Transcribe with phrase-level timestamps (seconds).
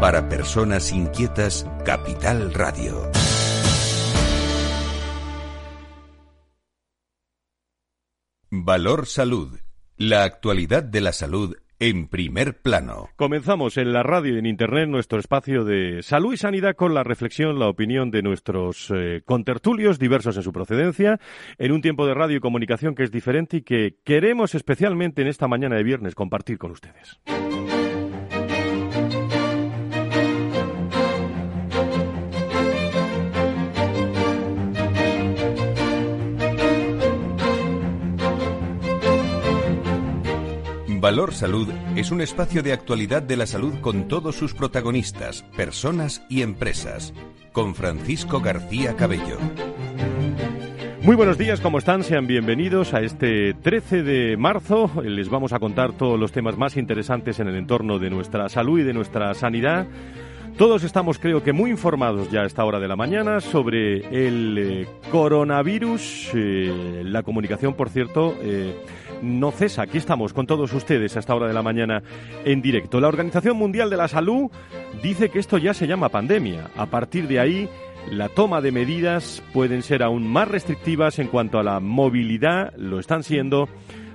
[0.00, 3.10] Para personas inquietas, Capital Radio.
[8.48, 9.58] Valor Salud.
[9.96, 13.08] La actualidad de la salud en primer plano.
[13.16, 17.02] Comenzamos en la radio y en Internet nuestro espacio de salud y sanidad con la
[17.02, 21.18] reflexión, la opinión de nuestros eh, contertulios, diversos en su procedencia,
[21.58, 25.28] en un tiempo de radio y comunicación que es diferente y que queremos especialmente en
[25.28, 27.20] esta mañana de viernes compartir con ustedes.
[41.08, 46.22] Valor Salud es un espacio de actualidad de la salud con todos sus protagonistas, personas
[46.28, 47.14] y empresas.
[47.50, 49.38] Con Francisco García Cabello.
[51.00, 52.02] Muy buenos días, ¿cómo están?
[52.04, 54.90] Sean bienvenidos a este 13 de marzo.
[55.02, 58.78] Les vamos a contar todos los temas más interesantes en el entorno de nuestra salud
[58.78, 59.86] y de nuestra sanidad.
[60.58, 64.58] Todos estamos, creo que, muy informados ya a esta hora de la mañana sobre el
[64.58, 66.30] eh, coronavirus.
[66.34, 68.74] Eh, la comunicación, por cierto, eh,
[69.22, 69.82] no cesa.
[69.82, 72.02] Aquí estamos con todos ustedes a esta hora de la mañana
[72.44, 73.00] en directo.
[73.00, 74.50] La Organización Mundial de la Salud
[75.02, 76.70] dice que esto ya se llama pandemia.
[76.76, 77.68] A partir de ahí,
[78.10, 82.98] la toma de medidas pueden ser aún más restrictivas en cuanto a la movilidad, lo
[82.98, 83.68] están siendo,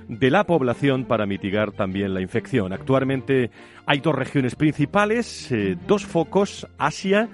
[0.08, 2.72] de la población para mitigar también la infección.
[2.72, 3.50] Actualmente
[3.86, 7.28] hay dos regiones principales, eh, dos focos, Asia,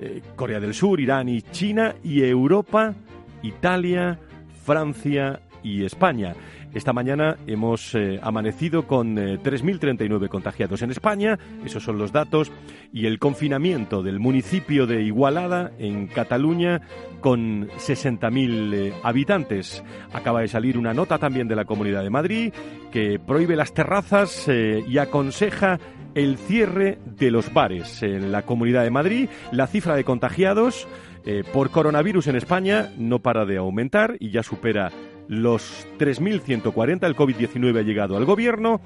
[0.00, 2.94] eh, Corea del Sur, Irán y China, y Europa,
[3.42, 4.18] Italia,
[4.64, 6.34] Francia y España.
[6.76, 12.52] Esta mañana hemos eh, amanecido con 3.039 contagiados en España, esos son los datos,
[12.92, 16.82] y el confinamiento del municipio de Igualada, en Cataluña,
[17.20, 19.82] con 60.000 habitantes.
[20.12, 22.52] Acaba de salir una nota también de la Comunidad de Madrid
[22.92, 25.80] que prohíbe las terrazas y aconseja
[26.14, 29.28] el cierre de los bares en la Comunidad de Madrid.
[29.50, 30.86] La cifra de contagiados
[31.26, 34.92] eh, por coronavirus en España no para de aumentar y ya supera
[35.28, 37.06] los 3.140.
[37.06, 38.80] El COVID-19 ha llegado al gobierno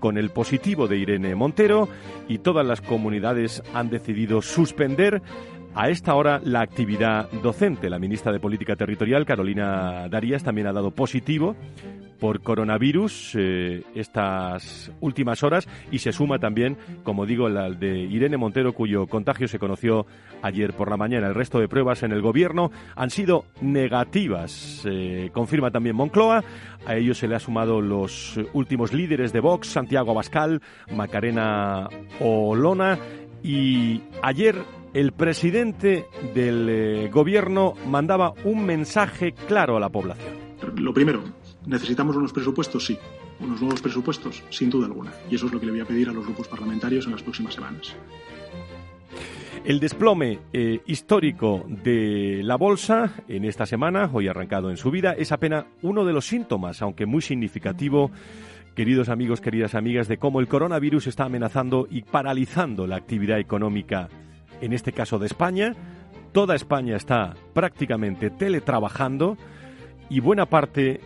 [0.00, 1.88] con el positivo de Irene Montero
[2.28, 5.22] y todas las comunidades han decidido suspender
[5.74, 7.90] a esta hora la actividad docente.
[7.90, 11.56] La ministra de Política Territorial, Carolina Darías, también ha dado positivo
[12.20, 18.36] por coronavirus eh, estas últimas horas y se suma también, como digo, la de Irene
[18.36, 20.06] Montero, cuyo contagio se conoció
[20.40, 21.26] ayer por la mañana.
[21.26, 26.44] El resto de pruebas en el gobierno han sido negativas, eh, confirma también Moncloa.
[26.86, 30.62] A ello se le ha sumado los últimos líderes de Vox, Santiago Abascal,
[30.94, 31.88] Macarena
[32.20, 32.98] Olona
[33.42, 34.56] y ayer
[34.94, 40.32] el presidente del eh, gobierno mandaba un mensaje claro a la población.
[40.76, 41.22] Lo primero,
[41.66, 42.84] ¿Necesitamos unos presupuestos?
[42.84, 42.98] Sí.
[43.40, 45.12] Unos nuevos presupuestos, sin duda alguna.
[45.30, 47.22] Y eso es lo que le voy a pedir a los grupos parlamentarios en las
[47.22, 47.96] próximas semanas.
[49.64, 55.14] El desplome eh, histórico de la bolsa en esta semana, hoy arrancado en su vida,
[55.16, 58.10] es apenas uno de los síntomas, aunque muy significativo,
[58.74, 64.10] queridos amigos, queridas amigas, de cómo el coronavirus está amenazando y paralizando la actividad económica,
[64.60, 65.74] en este caso de España.
[66.32, 69.36] Toda España está prácticamente teletrabajando
[70.08, 71.00] y buena parte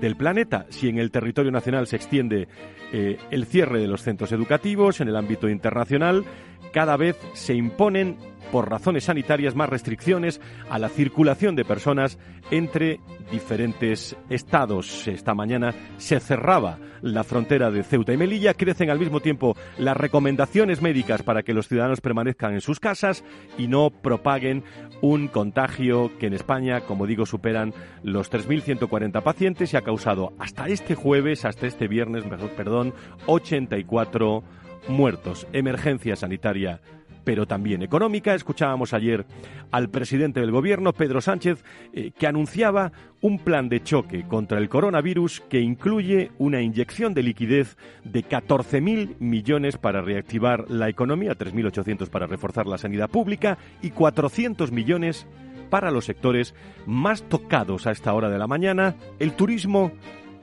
[0.00, 0.66] del planeta.
[0.70, 2.48] Si en el territorio nacional se extiende
[2.92, 6.24] eh, el cierre de los centros educativos, en el ámbito internacional,
[6.72, 8.16] cada vez se imponen
[8.54, 12.18] por razones sanitarias más restricciones a la circulación de personas
[12.50, 13.00] entre
[13.32, 15.08] diferentes estados.
[15.08, 19.96] Esta mañana se cerraba la frontera de Ceuta y Melilla, crecen al mismo tiempo las
[19.96, 23.24] recomendaciones médicas para que los ciudadanos permanezcan en sus casas
[23.58, 24.62] y no propaguen
[25.00, 30.68] un contagio que en España, como digo, superan los 3.140 pacientes y ha causado hasta
[30.68, 32.24] este jueves, hasta este viernes,
[32.56, 32.94] perdón,
[33.26, 34.44] 84
[34.88, 35.46] muertos.
[35.52, 36.80] Emergencia sanitaria
[37.24, 38.34] pero también económica.
[38.34, 39.24] Escuchábamos ayer
[39.70, 44.68] al presidente del Gobierno, Pedro Sánchez, eh, que anunciaba un plan de choque contra el
[44.68, 52.08] coronavirus que incluye una inyección de liquidez de 14.000 millones para reactivar la economía, 3.800
[52.10, 55.26] para reforzar la sanidad pública y 400 millones
[55.70, 56.54] para los sectores
[56.86, 59.92] más tocados a esta hora de la mañana, el turismo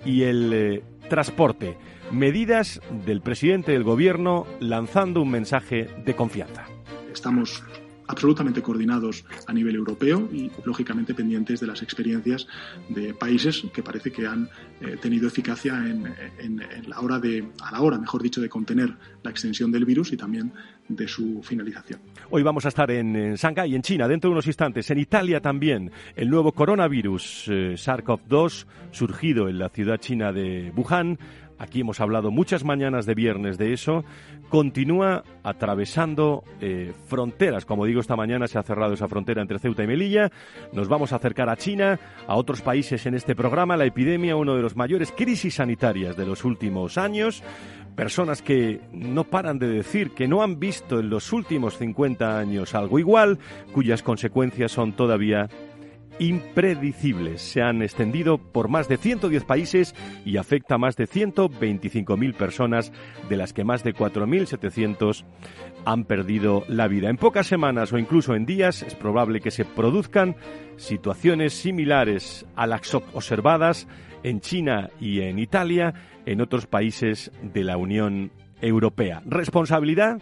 [0.03, 1.77] y el eh, transporte.
[2.11, 6.65] Medidas del presidente del gobierno lanzando un mensaje de confianza.
[7.11, 7.63] Estamos
[8.11, 12.45] absolutamente coordinados a nivel europeo y, lógicamente, pendientes de las experiencias
[12.89, 14.49] de países que parece que han
[14.81, 18.93] eh, tenido eficacia en, la hora de, a la hora, mejor dicho, de contener
[19.23, 20.51] la extensión del virus y también
[20.89, 22.01] de su finalización.
[22.29, 24.89] Hoy vamos a estar en, Shanghái, en China, dentro de unos instantes.
[24.91, 31.17] En Italia también, el nuevo coronavirus eh, SARS-CoV-2, surgido en la ciudad china de Wuhan,
[31.61, 34.03] aquí hemos hablado muchas mañanas de viernes de eso,
[34.49, 37.65] continúa atravesando eh, fronteras.
[37.65, 40.31] Como digo, esta mañana se ha cerrado esa frontera entre Ceuta y Melilla.
[40.73, 43.77] Nos vamos a acercar a China, a otros países en este programa.
[43.77, 47.43] La epidemia, uno de los mayores crisis sanitarias de los últimos años.
[47.95, 52.73] Personas que no paran de decir que no han visto en los últimos 50 años
[52.73, 53.37] algo igual,
[53.73, 55.49] cuyas consecuencias son todavía
[56.21, 57.41] impredecibles.
[57.41, 62.93] Se han extendido por más de 110 países y afecta a más de 125.000 personas,
[63.27, 65.25] de las que más de 4.700
[65.83, 67.09] han perdido la vida.
[67.09, 70.35] En pocas semanas o incluso en días es probable que se produzcan
[70.77, 73.87] situaciones similares a las observadas
[74.21, 75.95] en China y en Italia,
[76.27, 78.31] en otros países de la Unión
[78.61, 79.23] Europea.
[79.25, 80.21] Responsabilidad,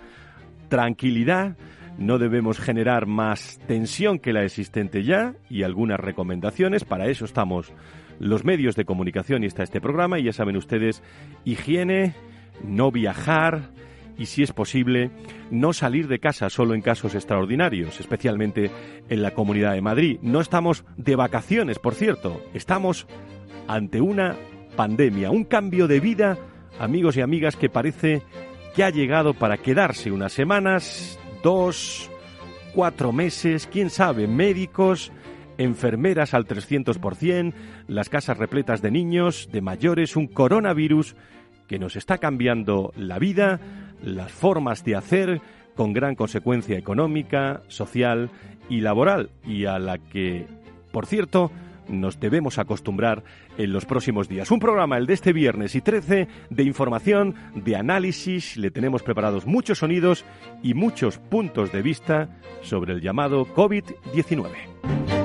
[0.70, 1.58] tranquilidad,
[2.00, 6.86] no debemos generar más tensión que la existente ya y algunas recomendaciones.
[6.86, 7.74] Para eso estamos
[8.20, 10.18] los medios de comunicación y está este programa.
[10.18, 11.04] Y ya saben ustedes,
[11.44, 12.16] higiene,
[12.64, 13.72] no viajar
[14.18, 15.12] y si es posible,
[15.52, 18.72] no salir de casa solo en casos extraordinarios, especialmente
[19.10, 20.20] en la Comunidad de Madrid.
[20.22, 23.08] No estamos de vacaciones, por cierto, estamos
[23.68, 24.36] ante una
[24.76, 26.38] pandemia, un cambio de vida,
[26.80, 28.22] amigos y amigas, que parece
[28.76, 32.10] que ha llegado para quedarse unas semanas, dos,
[32.74, 35.12] cuatro meses, quién sabe, médicos,
[35.58, 37.54] enfermeras al 300%,
[37.88, 41.16] las casas repletas de niños, de mayores, un coronavirus
[41.68, 43.60] que nos está cambiando la vida,
[44.02, 45.42] las formas de hacer,
[45.76, 48.32] con gran consecuencia económica, social
[48.70, 50.48] y laboral, y a la que,
[50.92, 51.52] por cierto,
[51.90, 53.24] nos debemos acostumbrar
[53.58, 54.52] en los próximos días.
[54.52, 58.58] Un programa, el de este viernes y 13, de información, de análisis.
[58.58, 60.26] Le tenemos preparados muchos sonidos
[60.64, 62.30] y muchos puntos de vista
[62.62, 65.19] sobre el llamado COVID-19.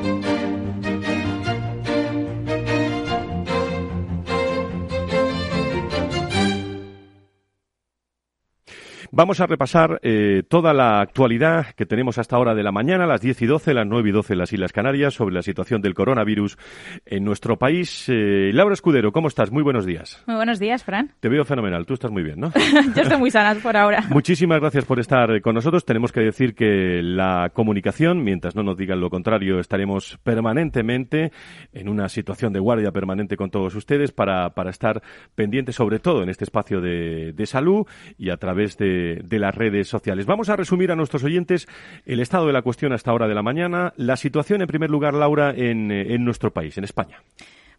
[9.16, 13.20] Vamos a repasar eh, toda la actualidad que tenemos hasta ahora de la mañana, las
[13.20, 15.94] 10 y 12, las 9 y 12 en las Islas Canarias, sobre la situación del
[15.94, 16.58] coronavirus
[17.06, 18.08] en nuestro país.
[18.08, 19.52] Eh, Laura Escudero, ¿cómo estás?
[19.52, 20.20] Muy buenos días.
[20.26, 21.12] Muy buenos días, Fran.
[21.20, 21.86] Te veo fenomenal.
[21.86, 22.50] Tú estás muy bien, ¿no?
[22.96, 24.02] Yo estoy muy sana por ahora.
[24.10, 25.84] Muchísimas gracias por estar con nosotros.
[25.84, 31.30] Tenemos que decir que la comunicación, mientras no nos digan lo contrario, estaremos permanentemente
[31.72, 35.00] en una situación de guardia permanente con todos ustedes para, para estar
[35.36, 37.86] pendientes, sobre todo en este espacio de, de salud
[38.18, 40.26] y a través de de, las redes sociales.
[40.26, 41.66] Vamos a resumir a nuestros oyentes
[42.06, 43.92] el estado de la cuestión hasta hora de la mañana.
[43.96, 47.22] La situación, en primer lugar, Laura, en, en nuestro país, en España.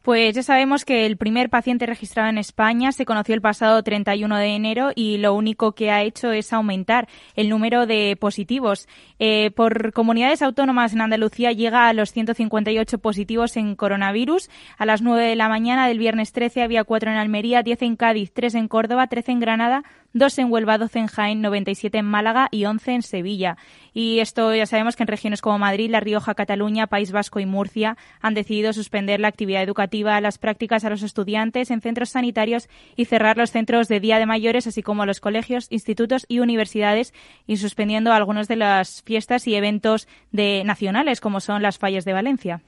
[0.06, 4.38] Pues ya sabemos que el primer paciente registrado en España se conoció el pasado 31
[4.38, 8.88] de enero y lo único que ha hecho es aumentar el número de positivos.
[9.18, 14.52] Eh, por comunidades autónomas en Andalucía llega a los 158 positivos en coronavirus.
[14.78, 17.96] A las 9 de la mañana del viernes 13 había 4 en Almería, 10 en
[17.96, 19.84] Cádiz, 3 en Córdoba, 13 en Granada,
[20.16, 23.58] 2 en Huelva, 12 en Jaén, 97 en Málaga y 11 en Sevilla.
[23.94, 27.46] Y esto ya sabemos que en regiones como Madrid, La Rioja, Cataluña, País Vasco y
[27.46, 32.70] Murcia han decidido suspender la actividad educativa, las prácticas a los estudiantes en centros sanitarios
[32.96, 37.14] y cerrar los centros de día de mayores, así como los colegios, institutos y universidades,
[37.46, 42.14] y suspendiendo algunas de las fiestas y eventos de nacionales, como son las fallas de
[42.14, 42.62] Valencia.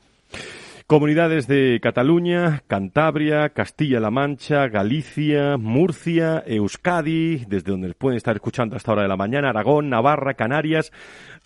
[0.89, 8.94] Comunidades de Cataluña, Cantabria, Castilla-La Mancha, Galicia, Murcia, Euskadi, desde donde pueden estar escuchando hasta
[8.94, 10.94] hora de la mañana, Aragón, Navarra, Canarias,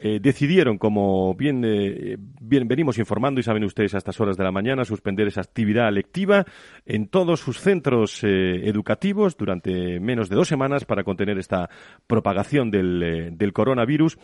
[0.03, 4.43] eh, decidieron, como bien, eh, bien venimos informando y saben ustedes a estas horas de
[4.43, 6.43] la mañana, suspender esa actividad lectiva
[6.87, 11.69] en todos sus centros eh, educativos durante menos de dos semanas para contener esta
[12.07, 14.17] propagación del, del coronavirus.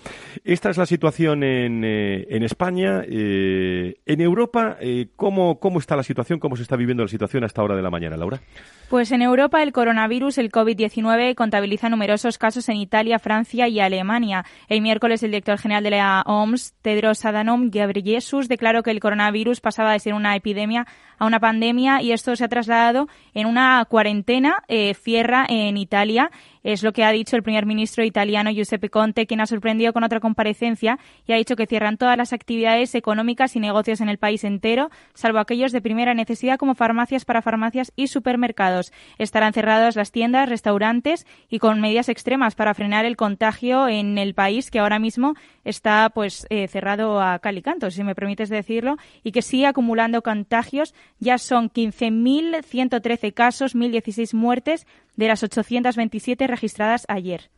[0.44, 3.04] Esta es la situación en, en España.
[3.08, 4.78] en Europa,
[5.16, 6.40] ¿cómo, ¿cómo está la situación?
[6.40, 8.42] ¿Cómo se está viviendo la situación a esta hora de la mañana, Laura?
[8.90, 14.46] Pues en Europa el coronavirus, el COVID-19, contabiliza numerosos casos en Italia, Francia y Alemania.
[14.70, 19.60] El miércoles el director general de la OMS, Tedros Adhanom Ghebreyesus, declaró que el coronavirus
[19.60, 20.88] pasaba de ser una epidemia
[21.20, 26.32] a una pandemia y esto se ha trasladado en una cuarentena eh, fierra en Italia
[26.68, 30.04] es lo que ha dicho el primer ministro italiano Giuseppe Conte, quien ha sorprendido con
[30.04, 34.18] otra comparecencia y ha dicho que cierran todas las actividades económicas y negocios en el
[34.18, 38.92] país entero, salvo aquellos de primera necesidad como farmacias para farmacias y supermercados.
[39.18, 44.34] Estarán cerradas las tiendas, restaurantes y con medidas extremas para frenar el contagio en el
[44.34, 48.50] país que ahora mismo está pues eh, cerrado a cal y canto, si me permites
[48.50, 50.94] decirlo, y que sigue acumulando contagios.
[51.20, 54.86] Ya son 15.113 casos, 1.016 muertes
[55.18, 57.50] de las 827 registradas ayer.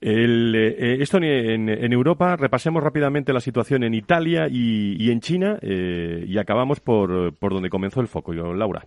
[0.00, 6.24] El, eh, esto en, Europa, repasemos rápidamente la situación en Italia y, en China eh,
[6.26, 8.84] y acabamos por, por donde comenzó el foco, yo, Laura.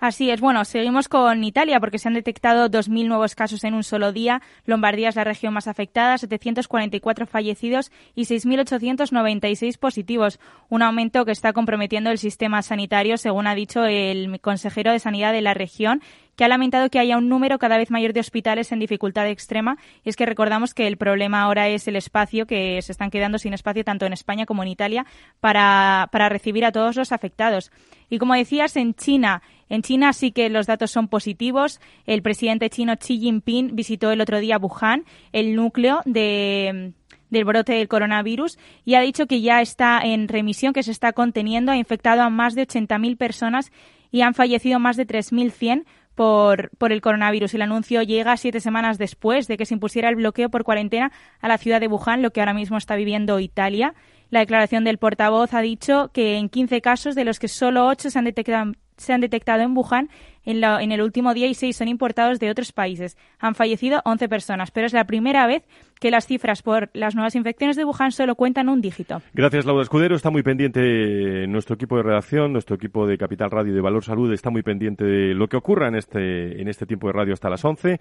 [0.00, 0.40] Así es.
[0.40, 4.40] Bueno, seguimos con Italia porque se han detectado 2.000 nuevos casos en un solo día.
[4.64, 10.40] Lombardía es la región más afectada, 744 fallecidos y 6.896 positivos.
[10.70, 15.34] Un aumento que está comprometiendo el sistema sanitario, según ha dicho el consejero de Sanidad
[15.34, 16.00] de la región,
[16.40, 19.76] que ha lamentado que haya un número cada vez mayor de hospitales en dificultad extrema.
[20.02, 23.36] Y es que recordamos que el problema ahora es el espacio, que se están quedando
[23.36, 25.04] sin espacio tanto en España como en Italia
[25.40, 27.70] para, para recibir a todos los afectados.
[28.08, 31.78] Y como decías, en China, en China sí que los datos son positivos.
[32.06, 36.94] El presidente chino Xi Jinping visitó el otro día Wuhan, el núcleo de,
[37.28, 41.12] del brote del coronavirus y ha dicho que ya está en remisión, que se está
[41.12, 43.70] conteniendo, ha infectado a más de 80.000 personas
[44.10, 45.84] y han fallecido más de 3.100
[46.20, 47.54] por, por el coronavirus.
[47.54, 51.48] El anuncio llega siete semanas después de que se impusiera el bloqueo por cuarentena a
[51.48, 53.94] la ciudad de Wuhan, lo que ahora mismo está viviendo Italia.
[54.28, 58.10] La declaración del portavoz ha dicho que en 15 casos, de los que solo 8
[58.10, 60.10] se han detectado, se han detectado en Wuhan,
[60.44, 63.16] en, en, el último día y seis son importados de otros países.
[63.38, 65.62] Han fallecido 11 personas, pero es la primera vez
[66.00, 69.22] que las cifras por las nuevas infecciones de Wuhan solo cuentan un dígito.
[69.34, 70.16] Gracias, Laura Escudero.
[70.16, 74.32] Está muy pendiente nuestro equipo de redacción, nuestro equipo de Capital Radio de Valor Salud
[74.32, 77.50] está muy pendiente de lo que ocurra en este, en este tiempo de radio hasta
[77.50, 78.00] las 11,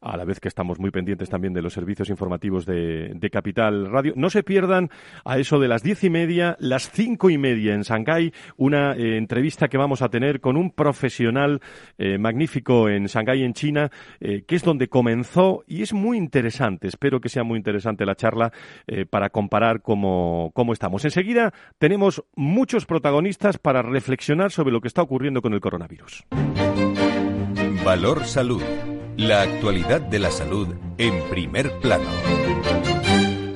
[0.00, 3.86] a la vez que estamos muy pendientes también de los servicios informativos de, de Capital
[3.90, 4.12] Radio.
[4.16, 4.90] No se pierdan
[5.24, 9.16] a eso de las diez y media, las cinco y media en Shanghái, una eh,
[9.16, 11.60] entrevista que vamos a tener con un profesional
[11.96, 13.90] eh, magnífico en Shanghái, en China,
[14.20, 16.88] eh, que es donde comenzó y es muy interesante.
[16.88, 18.52] Espero que sea muy interesante la charla
[18.86, 21.04] eh, para comparar cómo, cómo estamos.
[21.04, 26.24] Enseguida tenemos muchos protagonistas para reflexionar sobre lo que está ocurriendo con el coronavirus.
[27.84, 28.62] Valor Salud.
[29.16, 32.04] La actualidad de la salud en primer plano.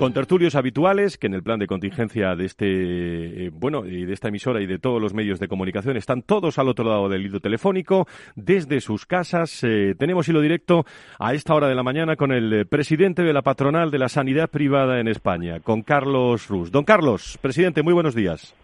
[0.02, 4.12] Con tertulios habituales que en el plan de contingencia de este, eh, bueno, y de
[4.12, 7.25] esta emisora y de todos los medios de comunicación están todos al otro lado del
[7.25, 9.62] hilo telefónico, desde sus casas.
[9.62, 10.85] Eh, tenemos hilo directo
[11.21, 14.09] a esta hora de la mañana con el eh, presidente de la patronal de la
[14.09, 16.73] sanidad privada en España, con Carlos Rus.
[16.73, 18.56] Don Carlos, presidente, muy buenos días.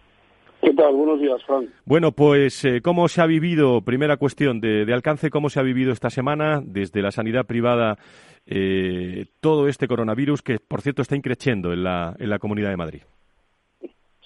[0.61, 0.93] ¿Qué tal?
[0.93, 1.69] Buenos días, Frank.
[1.85, 5.63] Bueno, pues, eh, ¿cómo se ha vivido, primera cuestión de, de, alcance, cómo se ha
[5.63, 7.97] vivido esta semana desde la sanidad privada
[8.45, 12.77] eh, todo este coronavirus que, por cierto, está increciendo en la, en la Comunidad de
[12.77, 13.01] Madrid?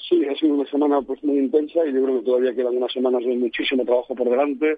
[0.09, 2.91] Sí, ha sido una semana pues muy intensa y yo creo que todavía quedan unas
[2.91, 4.77] semanas de muchísimo trabajo por delante,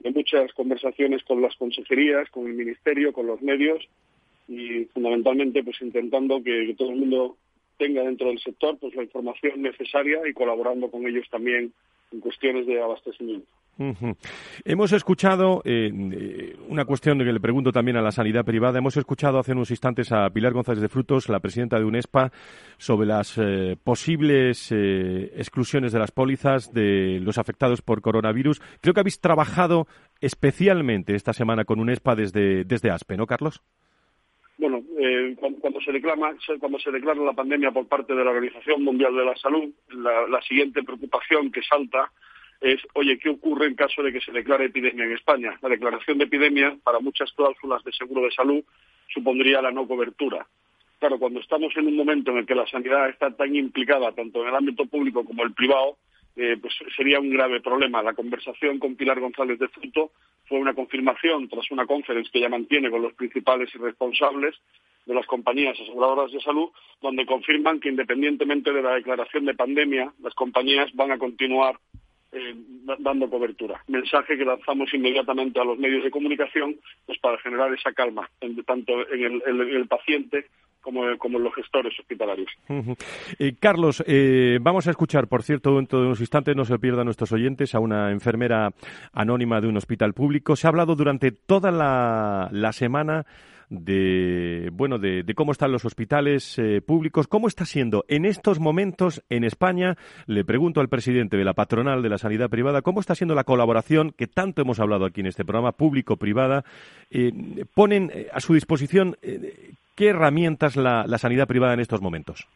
[0.00, 3.88] de muchas conversaciones con las consejerías, con el Ministerio, con los medios
[4.46, 7.36] y fundamentalmente pues intentando que, que todo el mundo
[7.82, 11.72] tenga dentro del sector pues la información necesaria y colaborando con ellos también
[12.12, 13.48] en cuestiones de abastecimiento.
[14.64, 15.90] Hemos escuchado eh,
[16.68, 18.78] una cuestión que le pregunto también a la sanidad privada.
[18.78, 22.30] Hemos escuchado hace unos instantes a Pilar González de Frutos, la presidenta de UNESPA,
[22.76, 28.60] sobre las eh, posibles eh, exclusiones de las pólizas de los afectados por coronavirus.
[28.80, 29.88] Creo que habéis trabajado
[30.20, 33.62] especialmente esta semana con UNESPA desde, desde ASPE, ¿no, Carlos?
[34.58, 38.82] Bueno, eh, cuando, se declara, cuando se declara la pandemia por parte de la Organización
[38.82, 42.10] Mundial de la Salud, la, la, siguiente preocupación que salta
[42.60, 45.58] es, oye, ¿qué ocurre en caso de que se declare epidemia en España?
[45.62, 48.62] La declaración de epidemia, para muchas cláusulas de seguro de salud,
[49.08, 50.46] supondría la no cobertura.
[50.98, 54.42] Claro, cuando estamos en un momento en el que la sanidad está tan implicada, tanto
[54.42, 55.96] en el ámbito público como el privado,
[56.36, 58.02] eh, pues sería un grave problema.
[58.02, 60.12] La conversación con Pilar González de Fruto
[60.46, 64.54] fue una confirmación tras una conferencia que ella mantiene con los principales y responsables
[65.06, 66.70] de las compañías aseguradoras de salud,
[67.00, 71.78] donde confirman que independientemente de la declaración de pandemia, las compañías van a continuar
[72.32, 72.54] eh,
[72.98, 73.82] dando cobertura.
[73.88, 78.62] Mensaje que lanzamos inmediatamente a los medios de comunicación pues para generar esa calma, en,
[78.64, 80.46] tanto en el, en el paciente
[80.80, 82.50] como, como los gestores hospitalarios.
[82.68, 82.96] Uh -huh.
[83.38, 87.06] eh, Carlos, eh, vamos a escuchar, por cierto, dentro de unos instantes, no se pierdan
[87.06, 88.70] nuestros oyentes, a una enfermera
[89.12, 90.56] anónima de un hospital público.
[90.56, 93.24] Se ha hablado durante toda la, la semana
[93.72, 99.22] de bueno de, cómo están los hospitales eh, públicos, cómo está siendo en estos momentos
[99.30, 99.96] en España.
[100.26, 103.44] Le pregunto al presidente de la patronal de la sanidad privada cómo está siendo la
[103.44, 106.64] colaboración que tanto hemos hablado aquí en este programa público-privada.
[107.10, 107.32] Eh,
[107.74, 112.46] ponen a su disposición eh, qué herramientas la, la, sanidad privada en estos momentos.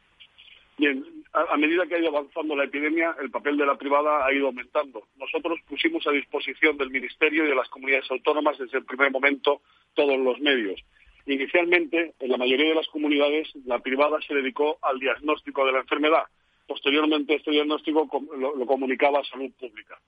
[0.76, 4.32] Bien, a medida que ha ido avanzando la epidemia, el papel de la privada ha
[4.32, 5.02] ido aumentando.
[5.16, 9.62] Nosotros pusimos a disposición del Ministerio y de las comunidades autónomas desde el primer momento
[9.94, 10.82] todos los medios.
[11.26, 15.80] Inicialmente, en la mayoría de las comunidades, la privada se dedicó al diagnóstico de la
[15.80, 16.22] enfermedad.
[16.68, 19.98] Posteriormente, este diagnóstico lo, comunicaba a salud pública.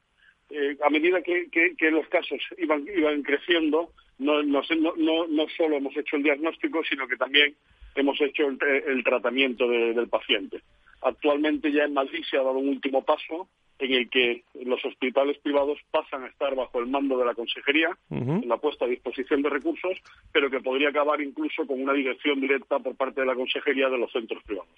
[0.51, 1.49] Eh, a medida que,
[1.91, 2.85] los casos iban,
[3.23, 4.63] creciendo, no, no,
[4.97, 7.55] no, no, solo hemos hecho el diagnóstico, sino que también
[7.97, 10.61] hemos hecho el, tratamiento de, del paciente.
[11.03, 15.39] Actualmente ya en Madrid se ha dado un último paso en el que los hospitales
[15.39, 19.43] privados pasan a estar bajo el mando de la consejería en la puesta a disposición
[19.43, 19.99] de recursos,
[20.33, 23.99] pero que podría acabar incluso con una dirección directa por parte de la consejería de
[23.99, 24.75] los centros privados.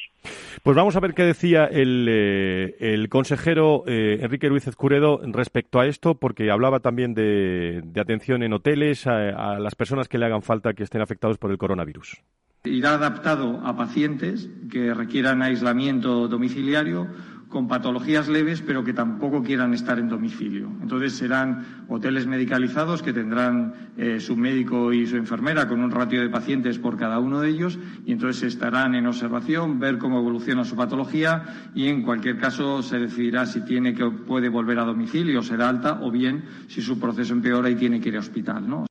[0.63, 5.87] Pues vamos a ver qué decía el, eh, consejero eh, Enrique Ruiz Ezcuredo respecto a
[5.87, 10.75] esto, porque hablaba también de, atención en hoteles a las personas que le hagan falta
[10.75, 12.23] que estén afectados por el coronavirus.
[12.65, 17.09] Irá adaptado a pacientes que requieran aislamiento domiciliario
[17.49, 20.71] con patologías leves, pero que tampoco quieran estar en domicilio.
[20.83, 26.21] Entonces serán hoteles medicalizados que tendrán eh, su médico y su enfermera con un ratio
[26.21, 30.65] de pacientes por cada uno de ellos y entonces estarán en observación, ver cómo evoluciona
[30.65, 35.43] su patología y en cualquier caso se decidirá si tiene que puede volver a domicilio,
[35.43, 38.90] será alta o bien si su proceso empeora y tiene que ir a hospital, ¿no?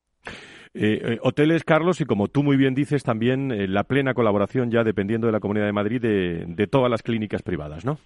[0.73, 4.83] Eh, eh, hoteles, Carlos, y como tú muy bien dices, también la plena colaboración ya
[4.83, 7.97] dependiendo de la Comunidad de Madrid de, de todas las clínicas privadas, ¿no?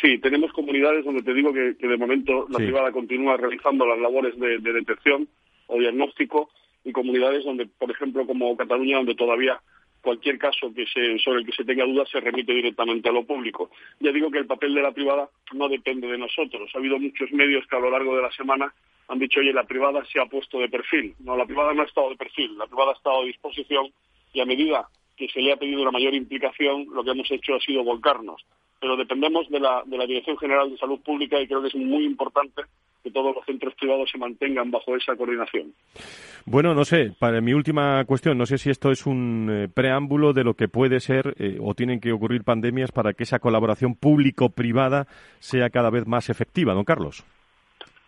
[0.00, 4.38] Sí, tenemos comunidades donde te digo que, de momento la privada continúa realizando las labores
[4.38, 5.28] de, detección
[5.68, 6.50] o diagnóstico
[6.84, 9.60] y comunidades donde, por ejemplo, como Cataluña, donde todavía
[10.06, 13.26] cualquier caso que se, sobre el que se tenga dudas se remite directamente a lo
[13.26, 13.70] público.
[13.98, 16.70] Ya digo que el papel de la privada no depende de nosotros.
[16.72, 18.72] Ha habido muchos medios que a lo largo de la semana
[19.08, 21.16] han dicho, oye, la privada se ha puesto de perfil.
[21.18, 23.90] No, la privada no ha estado de perfil, la privada ha estado a disposición
[24.32, 24.86] y a medida
[25.16, 28.46] que se le ha pedido una mayor implicación, lo que hemos hecho ha sido volcarnos
[28.80, 31.74] pero dependemos de la, de la Dirección General de Salud Pública y creo que es
[31.74, 32.62] muy importante
[33.06, 35.72] que todos los centros privados se mantengan bajo esa coordinación.
[36.44, 40.32] Bueno, no sé, para mi última cuestión, no sé si esto es un eh, preámbulo
[40.32, 43.94] de lo que puede ser eh, o tienen que ocurrir pandemias para que esa colaboración
[43.94, 45.06] público-privada
[45.38, 47.24] sea cada vez más efectiva, don Carlos.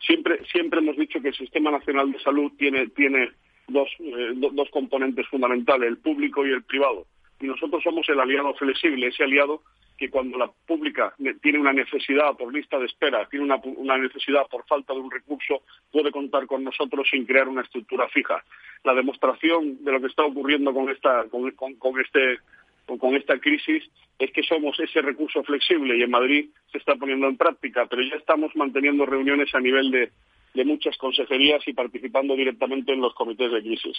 [0.00, 3.30] Siempre, siempre hemos dicho que el Sistema Nacional de Salud tiene, tiene
[3.68, 7.06] dos, eh, dos componentes fundamentales, el público y el privado.
[7.40, 9.62] Y nosotros somos el aliado flexible, ese aliado
[9.98, 11.12] que cuando la pública
[11.42, 15.62] tiene una necesidad por lista de espera, tiene una, necesidad por falta de un recurso,
[15.90, 18.42] puede contar con nosotros sin crear una estructura fija.
[18.84, 22.38] La demostración de lo que está ocurriendo con esta, con, este,
[22.86, 23.90] con esta crisis
[24.20, 28.02] es que somos ese recurso flexible y en Madrid se está poniendo en práctica, pero
[28.02, 30.12] ya estamos manteniendo reuniones a nivel de,
[30.58, 33.96] de muchas consejerías y participando directamente en los comités de crisis.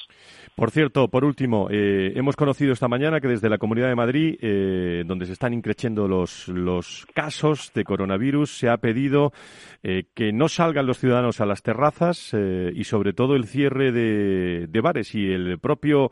[0.56, 4.38] Por cierto, por último, eh, hemos conocido esta mañana que desde la Comunidad de Madrid,
[4.42, 9.32] eh, donde se están increciendo los, los casos de coronavirus, se ha pedido
[9.84, 14.68] eh, que no salgan los ciudadanos a las terrazas y sobre todo el cierre de,
[14.68, 15.16] de bares.
[15.16, 16.12] Y el propio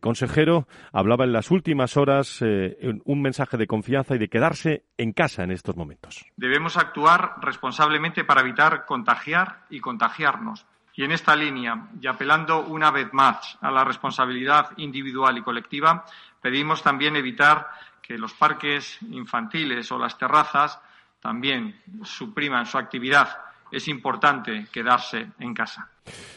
[0.00, 5.44] consejero hablaba en las últimas horas un mensaje de confianza y de quedarse en casa
[5.44, 6.24] en estos momentos.
[6.36, 10.66] Debemos actuar responsablemente para evitar contagiar y contagiarnos.
[10.94, 16.04] Y en esta línea, y apelando una vez más a la responsabilidad individual y colectiva,
[16.40, 17.68] pedimos también evitar
[18.02, 20.78] que los parques infantiles o las terrazas
[21.20, 23.28] también supriman su actividad.
[23.70, 25.88] Es importante quedarse en casa.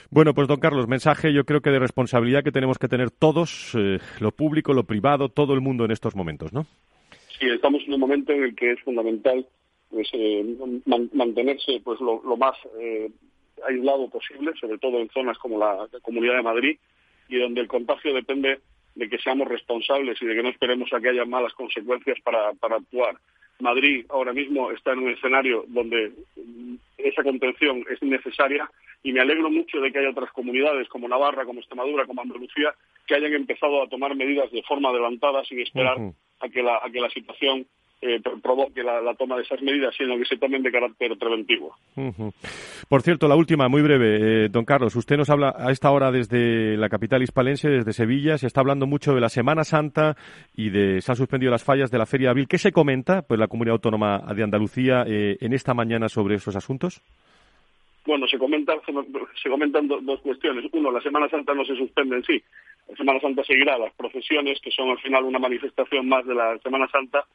[0.09, 3.73] Bueno, pues don Carlos, mensaje yo creo que de responsabilidad que tenemos que tener todos,
[3.75, 6.65] eh, lo público, lo privado, todo el mundo en estos momentos, ¿no?
[7.39, 9.45] Sí, estamos en un momento en el que es fundamental
[9.95, 10.43] pues eh,
[11.13, 13.09] mantenerse pues lo, más eh,
[13.65, 16.77] aislado posible, sobre todo en zonas como la, Comunidad de Madrid,
[17.29, 18.59] y donde el contagio depende
[18.93, 22.51] de que seamos responsables y de que no esperemos a que haya malas consecuencias para,
[22.55, 23.15] para actuar.
[23.59, 26.11] Madrid ahora mismo está en un escenario donde
[26.97, 28.69] esa contención es necesaria
[29.01, 32.75] y me alegro mucho de que haya otras comunidades como Navarra, como Extremadura, como Andalucía,
[33.07, 35.97] que hayan empezado a tomar medidas de forma adelantada sin esperar
[36.41, 37.65] a, que la, a que la situación
[38.05, 41.75] eh, provoque la, toma de esas medidas, sino que se tomen de carácter preventivo.
[42.87, 44.45] Por cierto, la última, muy breve.
[44.45, 48.37] Eh, don Carlos, usted nos habla a esta hora desde la capital hispalense, desde Sevilla.
[48.37, 50.15] Se está hablando mucho de la Semana Santa
[50.55, 52.47] y de se han suspendido las fallas de la Feria Abril.
[52.47, 56.55] ¿Qué se comenta pues la Comunidad Autónoma de Andalucía eh, en esta mañana sobre esos
[56.55, 57.01] asuntos?
[58.05, 58.77] Bueno, se comentan,
[59.41, 60.65] se comentan dos cuestiones.
[60.73, 62.43] Uno, la Semana Santa no se suspende en sí.
[62.87, 63.77] La Semana Santa seguirá.
[63.79, 67.25] Las procesiones, que son al final una manifestación más de la Semana Santa,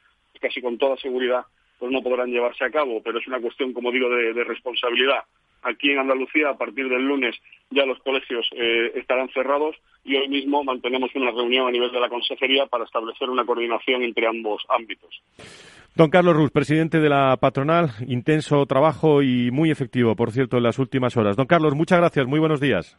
[0.41, 1.45] casi con toda seguridad
[1.81, 5.23] pues no podrán llevarse a cabo, pero es una cuestión, como digo, de, responsabilidad.
[5.63, 7.35] Aquí en Andalucía, a partir del lunes,
[7.71, 11.99] ya los colegios eh, estarán cerrados y hoy mismo mantenemos una reunión a nivel de
[11.99, 15.23] la Consejería para establecer una coordinación entre ambos ámbitos.
[15.95, 20.63] Don Carlos Ruz, presidente de la patronal, intenso trabajo y muy efectivo, por cierto, en
[20.63, 21.35] las últimas horas.
[21.35, 22.95] Don Carlos, muchas gracias, muy buenos días.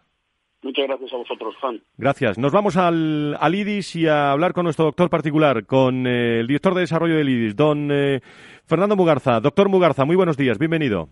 [0.63, 1.81] Muchas gracias a vosotros, Juan.
[1.99, 2.39] Gracias.
[2.39, 6.75] Nos vamos al, IDIS y a hablar con nuestro doctor particular, con eh, el director
[6.75, 8.21] de desarrollo del IDIS, don eh,
[8.65, 9.41] Fernando Mugarza.
[9.41, 11.09] Doctor Mugarza, muy buenos días, bienvenido.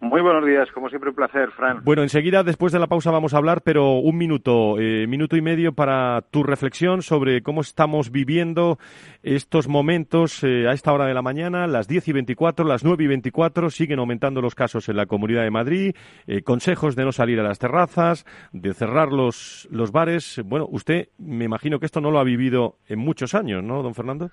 [0.00, 1.80] Muy buenos días, como siempre un placer, Fran.
[1.82, 5.42] Bueno, enseguida, después de la pausa, vamos a hablar, pero un minuto, eh, minuto y
[5.42, 8.78] medio para tu reflexión sobre cómo estamos viviendo
[9.24, 13.02] estos momentos eh, a esta hora de la mañana, las 10 y 24, las 9
[13.02, 15.96] y 24, siguen aumentando los casos en la Comunidad de Madrid,
[16.28, 20.40] eh, consejos de no salir a las terrazas, de cerrar los, los bares.
[20.44, 23.96] Bueno, usted me imagino que esto no lo ha vivido en muchos años, ¿no, don
[23.96, 24.30] Fernando?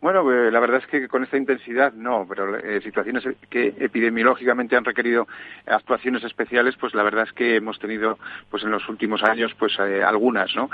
[0.00, 4.76] Bueno, eh, la verdad es que con esta intensidad no, pero eh, situaciones que epidemiológicamente
[4.76, 5.26] han requerido
[5.66, 8.18] actuaciones especiales, pues la verdad es que hemos tenido,
[8.50, 10.68] pues en los últimos años, pues eh, algunas, ¿no?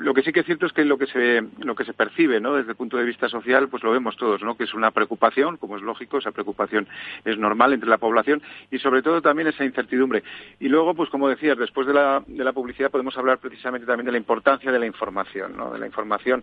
[0.00, 2.40] lo que sí que es cierto es que lo que se lo que se percibe,
[2.40, 2.54] ¿no?
[2.54, 4.56] Desde el punto de vista social, pues lo vemos todos, ¿no?
[4.56, 6.88] Que es una preocupación, como es lógico, esa preocupación
[7.24, 10.22] es normal entre la población y sobre todo también esa incertidumbre.
[10.58, 14.06] Y luego, pues como decías, después de la, de la publicidad podemos hablar precisamente también
[14.06, 15.70] de la importancia de la información, ¿no?
[15.70, 16.42] De la información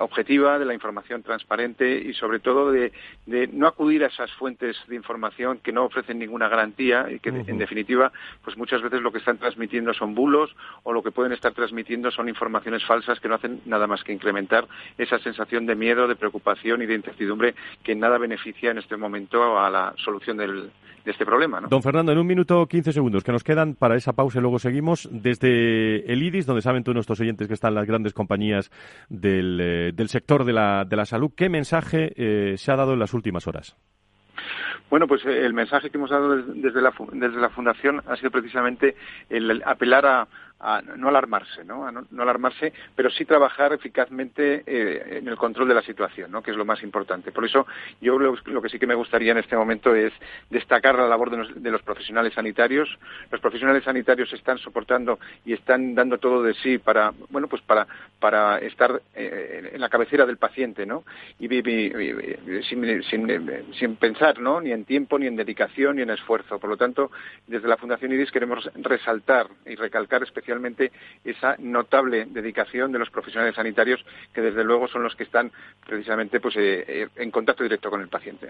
[0.00, 2.92] objetiva, de la información transparente y sobre todo de,
[3.52, 7.58] no acudir a esas fuentes de información que no ofrecen ninguna garantía y que en
[7.58, 8.12] definitiva
[8.44, 12.10] pues muchas veces lo que están transmitiendo son bulos o lo que pueden estar transmitiendo
[12.10, 14.66] son informaciones falsas que no hacen nada más que incrementar
[14.98, 19.58] esa sensación de miedo, de preocupación y de incertidumbre que nada beneficia en este momento
[19.58, 20.70] a la solución del,
[21.04, 21.60] de este problema.
[21.60, 21.68] ¿no?
[21.68, 24.58] Don Fernando, en un minuto 15 segundos que nos quedan para esa pausa y luego
[24.58, 28.70] seguimos desde el IDIS, donde saben todos nuestros oyentes que están las grandes compañías
[29.08, 31.30] del, eh, del sector de la, de la salud.
[31.34, 33.76] ¿Qué mensaje eh, se ha dado en las últimas horas?
[34.90, 38.30] Bueno, pues eh, el mensaje que hemos dado desde la, desde la Fundación ha sido
[38.30, 38.94] precisamente
[39.30, 40.28] el apelar a,
[40.62, 41.86] a no alarmarse, ¿no?
[41.86, 46.42] A no, alarmarse, pero sí trabajar eficazmente eh, en el control de la situación, ¿no?
[46.42, 47.32] Que es lo más importante.
[47.32, 47.66] Por eso
[48.00, 50.12] yo lo, que sí que me gustaría en este momento es
[50.50, 52.88] destacar la labor de los, profesionales sanitarios.
[53.30, 57.86] Los profesionales sanitarios están soportando y están dando todo de sí para, bueno, pues para,
[58.20, 61.02] para estar eh, en la cabecera del paciente, ¿no?
[61.40, 61.48] Y,
[62.68, 63.02] sin,
[63.74, 64.60] sin, pensar, ¿no?
[64.60, 66.60] Ni en tiempo, ni en dedicación, ni en esfuerzo.
[66.60, 67.10] Por lo tanto,
[67.48, 70.51] desde la Fundación IRIS queremos resaltar y recalcar especialmente
[71.24, 75.50] esa notable dedicación de los profesionales sanitarios que desde luego son los que están
[75.86, 78.48] precisamente pues eh, eh, en contacto directo con el paciente.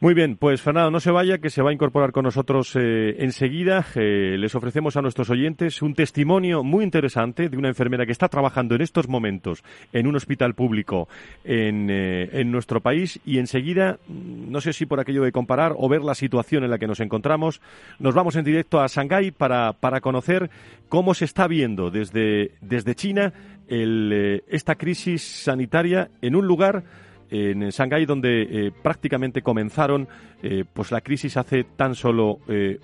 [0.00, 3.16] Muy bien, pues Fernando, no se vaya, que se va a incorporar con nosotros eh,
[3.20, 3.86] enseguida.
[3.94, 8.74] les ofrecemos a nuestros oyentes un testimonio muy interesante de una enfermera que está trabajando
[8.74, 11.08] en estos momentos en un hospital público
[11.44, 16.02] en, en nuestro país y enseguida, no sé si por aquello de comparar o ver
[16.02, 17.60] la situación en la que nos encontramos,
[17.98, 20.50] nos vamos en directo a Shanghái para, para conocer
[20.88, 23.32] cómo se está viendo desde, desde China
[23.66, 26.84] eh, esta crisis sanitaria en un lugar
[27.30, 30.06] en Shanghái donde eh, prácticamente comenzaron
[30.42, 32.40] eh, pues la crisis hace tan solo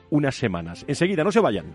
[0.09, 0.85] unas semanas.
[0.89, 1.67] Enseguida, no se vayan.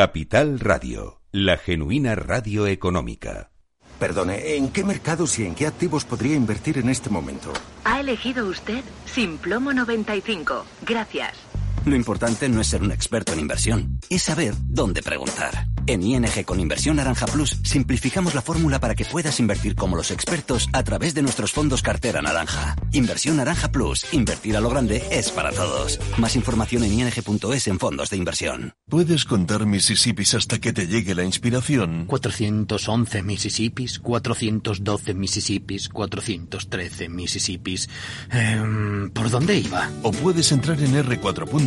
[0.00, 3.50] Capital Radio, la genuina radio económica.
[3.98, 7.52] Perdone, ¿en qué mercados y en qué activos podría invertir en este momento?
[7.84, 10.64] Ha elegido usted Simplomo 95.
[10.86, 11.49] Gracias.
[11.86, 15.66] Lo importante no es ser un experto en inversión, es saber dónde preguntar.
[15.86, 20.10] En ING con Inversión Naranja Plus simplificamos la fórmula para que puedas invertir como los
[20.10, 22.76] expertos a través de nuestros fondos cartera naranja.
[22.92, 25.98] Inversión Naranja Plus, invertir a lo grande es para todos.
[26.18, 28.74] Más información en ing.es en fondos de inversión.
[28.88, 32.04] ¿Puedes contar Mississippis hasta que te llegue la inspiración?
[32.06, 37.88] 411 Mississippis, 412 Mississippis, 413 Mississippis.
[38.30, 39.90] Em, ¿Por dónde iba?
[40.02, 40.94] O puedes entrar en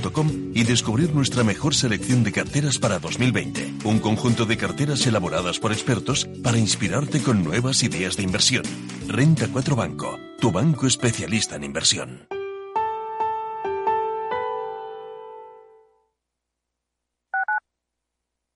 [0.03, 3.73] r4.com y descubrir nuestra mejor selección de carteras para 2020.
[3.85, 8.63] Un conjunto de carteras elaboradas por expertos para inspirarte con nuevas ideas de inversión.
[9.07, 12.27] Renta 4 Banco, tu banco especialista en inversión.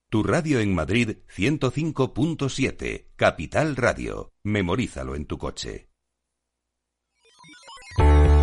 [0.10, 4.32] Tu radio en Madrid 105.7, Capital Radio.
[4.42, 5.90] Memorízalo en tu coche.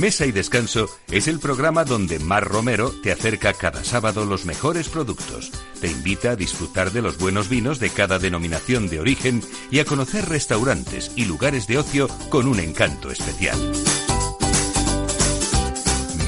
[0.00, 4.90] Mesa y Descanso es el programa donde Mar Romero te acerca cada sábado los mejores
[4.90, 9.78] productos, te invita a disfrutar de los buenos vinos de cada denominación de origen y
[9.78, 13.58] a conocer restaurantes y lugares de ocio con un encanto especial.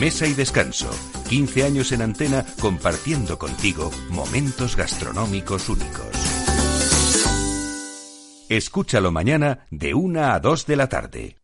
[0.01, 0.89] Mesa y Descanso.
[1.29, 6.07] 15 años en antena compartiendo contigo momentos gastronómicos únicos.
[8.49, 11.38] Escúchalo mañana de 1 a 2 de la tarde.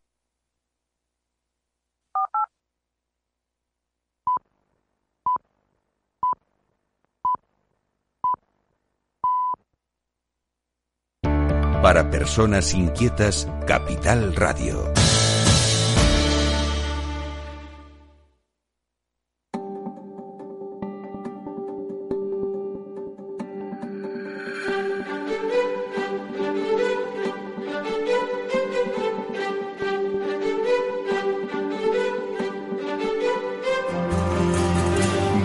[11.84, 14.90] Para personas inquietas, Capital Radio.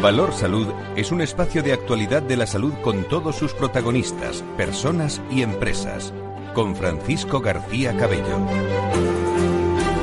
[0.01, 5.21] Valor Salud es un espacio de actualidad de la salud con todos sus protagonistas, personas
[5.29, 6.13] y empresas.
[6.59, 8.37] Con Francisco García Cabello.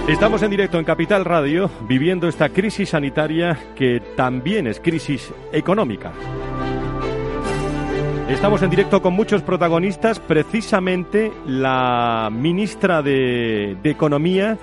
[0.08, 6.12] Estamos en directo en Capital Radio viviendo esta crisis sanitaria que también es crisis económica.
[8.30, 14.56] Estamos en directo con muchos protagonistas, precisamente la ministra de, Economía,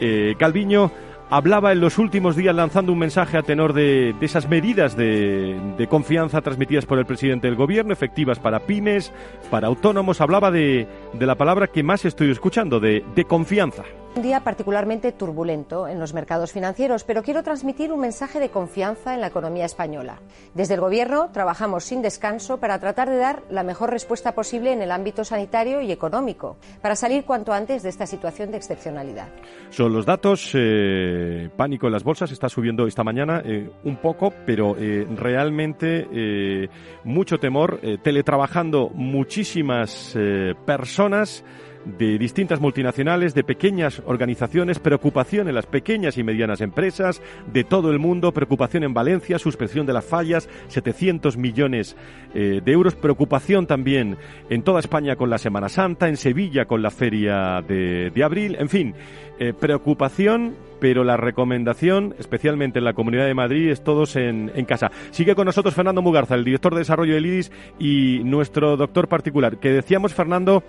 [0.00, 0.90] eh, Calviño,
[1.30, 6.40] hablaba en los últimos días lanzando un mensaje a tenor de, esas medidas de, confianza
[6.40, 9.12] transmitidas por el presidente del gobierno, efectivas para pymes,
[9.50, 10.20] para autónomos.
[10.20, 10.86] Hablaba de,
[11.18, 13.84] la palabra que más estoy escuchando, de confianza.
[14.18, 19.14] Un día particularmente turbulento en los mercados financieros, pero quiero transmitir un mensaje de confianza
[19.14, 20.18] en la economía española.
[20.54, 24.82] Desde el Gobierno trabajamos sin descanso para tratar de dar la mejor respuesta posible en
[24.82, 29.28] el ámbito sanitario y económico, para salir cuanto antes de esta situación de excepcionalidad.
[29.70, 30.50] Son los datos.
[30.52, 36.68] Eh, pánico en las bolsas está subiendo esta mañana eh, un poco, pero eh, realmente
[37.04, 37.78] mucho temor.
[38.02, 40.18] teletrabajando muchísimas
[40.66, 41.44] personas
[41.84, 47.90] de distintas multinacionales, de pequeñas organizaciones, preocupación en las pequeñas y medianas empresas de todo
[47.90, 51.96] el mundo, preocupación en Valencia, suspensión de las fallas, 700 millones
[52.34, 54.16] eh, de euros, preocupación también
[54.50, 58.68] en toda España con la Semana Santa, en Sevilla con la feria de, abril, en
[58.68, 58.94] fin,
[59.38, 64.64] eh, preocupación, pero la recomendación, especialmente en la Comunidad de Madrid, es todos en, en,
[64.64, 64.90] casa.
[65.10, 69.58] Sigue con nosotros Fernando Mugarza, el director de desarrollo del IDIS y nuestro doctor particular,
[69.58, 70.62] que decíamos, Fernando,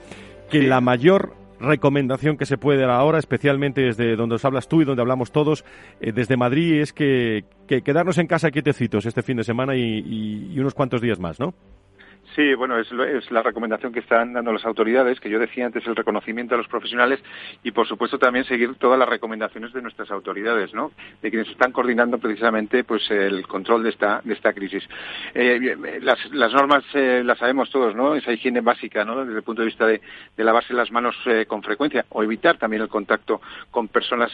[0.50, 4.82] que la mayor recomendación que se puede dar ahora, especialmente desde donde os hablas tú
[4.82, 5.66] y donde hablamos todos,
[6.00, 10.74] eh, desde Madrid, es que, quedarnos en casa quietecitos este fin de semana y unos
[10.74, 11.54] cuantos días más, ¿no?
[12.36, 12.92] Sí, bueno, es,
[13.32, 16.68] la recomendación que están dando las autoridades, que yo decía antes, el reconocimiento a los
[16.68, 17.20] profesionales
[17.64, 20.92] y, por supuesto, también seguir todas las recomendaciones de nuestras autoridades, ¿no?
[21.24, 24.84] De quienes están coordinando precisamente, pues, el control de esta, de esta crisis.
[25.34, 28.14] Eh, las, normas eh, las sabemos todos, ¿no?
[28.14, 29.26] Esa higiene básica, ¿no?
[29.26, 30.00] Desde el punto de vista de,
[30.38, 34.32] lavarse las manos eh, con frecuencia o evitar también el contacto con personas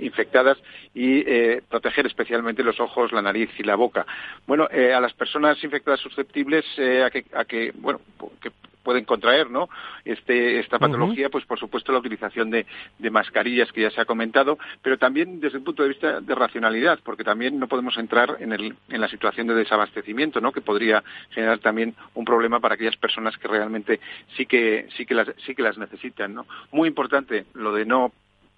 [0.00, 0.58] infectadas
[0.94, 1.22] y
[1.68, 4.06] proteger especialmente los ojos, la nariz y la boca.
[4.46, 8.00] Bueno, a las personas infectadas susceptibles, a que a que, bueno,
[8.40, 8.50] que
[8.88, 9.68] pueden contraer ¿no?
[10.06, 12.64] este, esta patología, pues por supuesto la utilización de,
[13.10, 16.98] mascarillas que ya se ha comentado, pero también desde el punto de vista de racionalidad,
[17.04, 20.52] porque también no podemos entrar en, el, en la situación de desabastecimiento, ¿no?
[20.52, 24.00] que podría generar también un problema para aquellas personas que realmente
[24.38, 26.32] sí que, sí que, las, sí que las necesitan.
[26.32, 26.46] ¿no?
[26.72, 28.10] Muy importante lo de no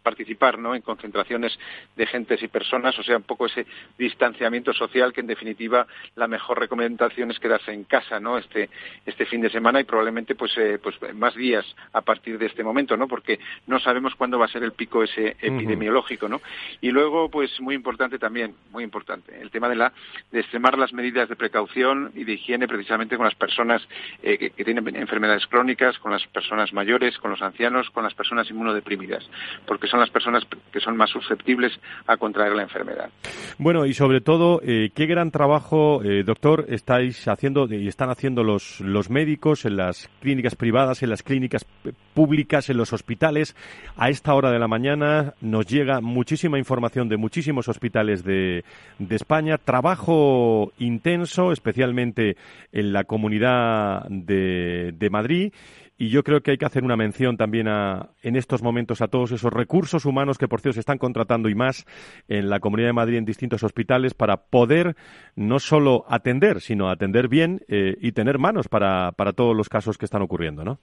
[0.03, 0.75] participar ¿no?
[0.75, 1.59] en concentraciones
[1.97, 3.67] de gentes y personas, o sea, un poco ese
[3.99, 5.87] distanciamiento social que en definitiva
[6.17, 8.39] la mejor recomendación es quedarse en casa ¿no?
[8.39, 8.71] este,
[9.07, 12.65] este fin de semana y probablemente pues, eh, pues más días a partir de este
[12.65, 13.09] momento, ¿no?
[13.09, 16.29] porque no sabemos cuándo va a ser el pico ese epidemiológico.
[16.29, 16.41] ¿no?
[16.81, 19.93] Y luego, pues muy importante también, muy importante, el tema de, la,
[20.33, 23.87] de extremar las medidas de precaución y de higiene precisamente con las personas
[24.23, 28.15] eh, que, que tienen enfermedades crónicas, con las personas mayores, con los ancianos, con las
[28.15, 29.29] personas inmunodeprimidas,
[29.67, 31.73] porque son las personas que son más susceptibles
[32.07, 33.11] a contraer la enfermedad.
[33.59, 38.45] Bueno, y sobre todo, eh, qué gran trabajo, eh, doctor, estáis haciendo y están haciendo
[38.45, 41.67] los, médicos en las clínicas privadas, en las clínicas
[42.15, 43.57] públicas, en los hospitales.
[43.97, 48.65] A esta hora de la mañana nos llega muchísima información de muchísimos hospitales de,
[49.11, 49.59] España.
[49.59, 52.37] Trabajo intenso, especialmente
[52.73, 55.53] en la comunidad de Madrid
[56.01, 59.09] y yo creo que hay que hacer una mención también a, en estos momentos a
[59.09, 61.85] todos esos recursos humanos que, por cierto, se están contratando y más
[62.27, 64.97] en la Comunidad de Madrid en distintos hospitales para poder
[65.37, 69.99] no solo atender, sino atender bien eh, y tener manos para, para todos los casos
[69.99, 70.81] que están ocurriendo, ¿no?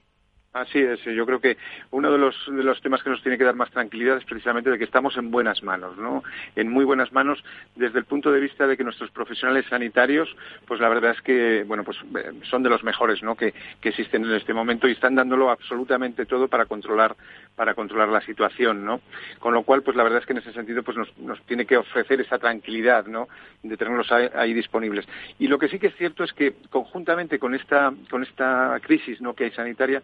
[0.61, 1.57] Así es, yo creo que
[1.91, 4.71] uno de los, de los temas que nos tiene que dar más tranquilidad es precisamente
[4.71, 6.23] de que estamos en buenas manos, ¿no?
[6.55, 7.43] En muy buenas manos
[7.75, 11.63] desde el punto de vista de que nuestros profesionales sanitarios, pues la verdad es que,
[11.67, 13.35] bueno, pues eh, son de los mejores, ¿no?
[13.35, 17.15] Que, que existen en este momento y están dándolo absolutamente todo para controlar,
[17.55, 19.01] para controlar la situación, ¿no?
[19.39, 21.77] Con lo cual, pues la verdad es que en ese sentido, pues nos, tiene que
[21.77, 23.27] ofrecer esa tranquilidad, ¿no?
[23.61, 25.07] De tenerlos ahí, ahí, disponibles.
[25.37, 29.21] Y lo que sí que es cierto es que conjuntamente con esta, con esta crisis,
[29.21, 29.33] ¿no?
[29.33, 30.01] Que hay sanitaria,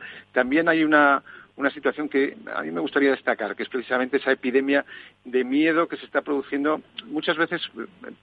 [0.68, 1.24] hay una,
[1.56, 4.86] una situación que a mí me gustaría destacar, que es precisamente esa epidemia
[5.24, 7.62] de miedo que se está produciendo muchas veces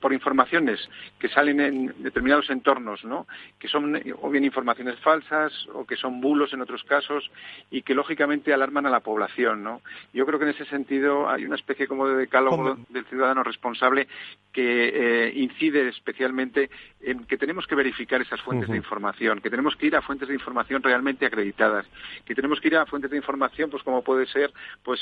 [0.01, 0.81] por informaciones
[1.19, 3.27] que salen en determinados entornos, ¿no?
[3.59, 7.31] Que son o bien informaciones falsas o que son bulos en otros casos
[7.71, 9.81] y que lógicamente alarman a la población, ¿no?
[10.13, 14.09] Yo creo que en ese sentido hay una especie como de decálogo del ciudadano responsable
[14.53, 14.89] que
[15.29, 19.87] eh, incide especialmente en que tenemos que verificar esas fuentes de información, que tenemos que
[19.87, 21.87] ir a fuentes de información realmente acreditadas,
[22.25, 25.01] que tenemos que ir a fuentes de información, pues como puede ser pues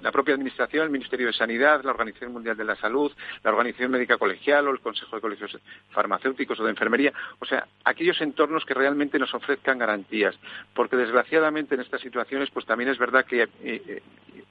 [0.00, 3.90] la propia administración, el Ministerio de Sanidad, la Organización Mundial de la Salud, la Organización
[3.90, 5.58] Médica Colegial o el Consejo de Colegios
[5.90, 10.34] Farmacéuticos o de Enfermería, o sea, aquellos entornos que realmente nos ofrezcan garantías,
[10.74, 14.02] porque desgraciadamente en estas situaciones pues también es verdad que eh, eh,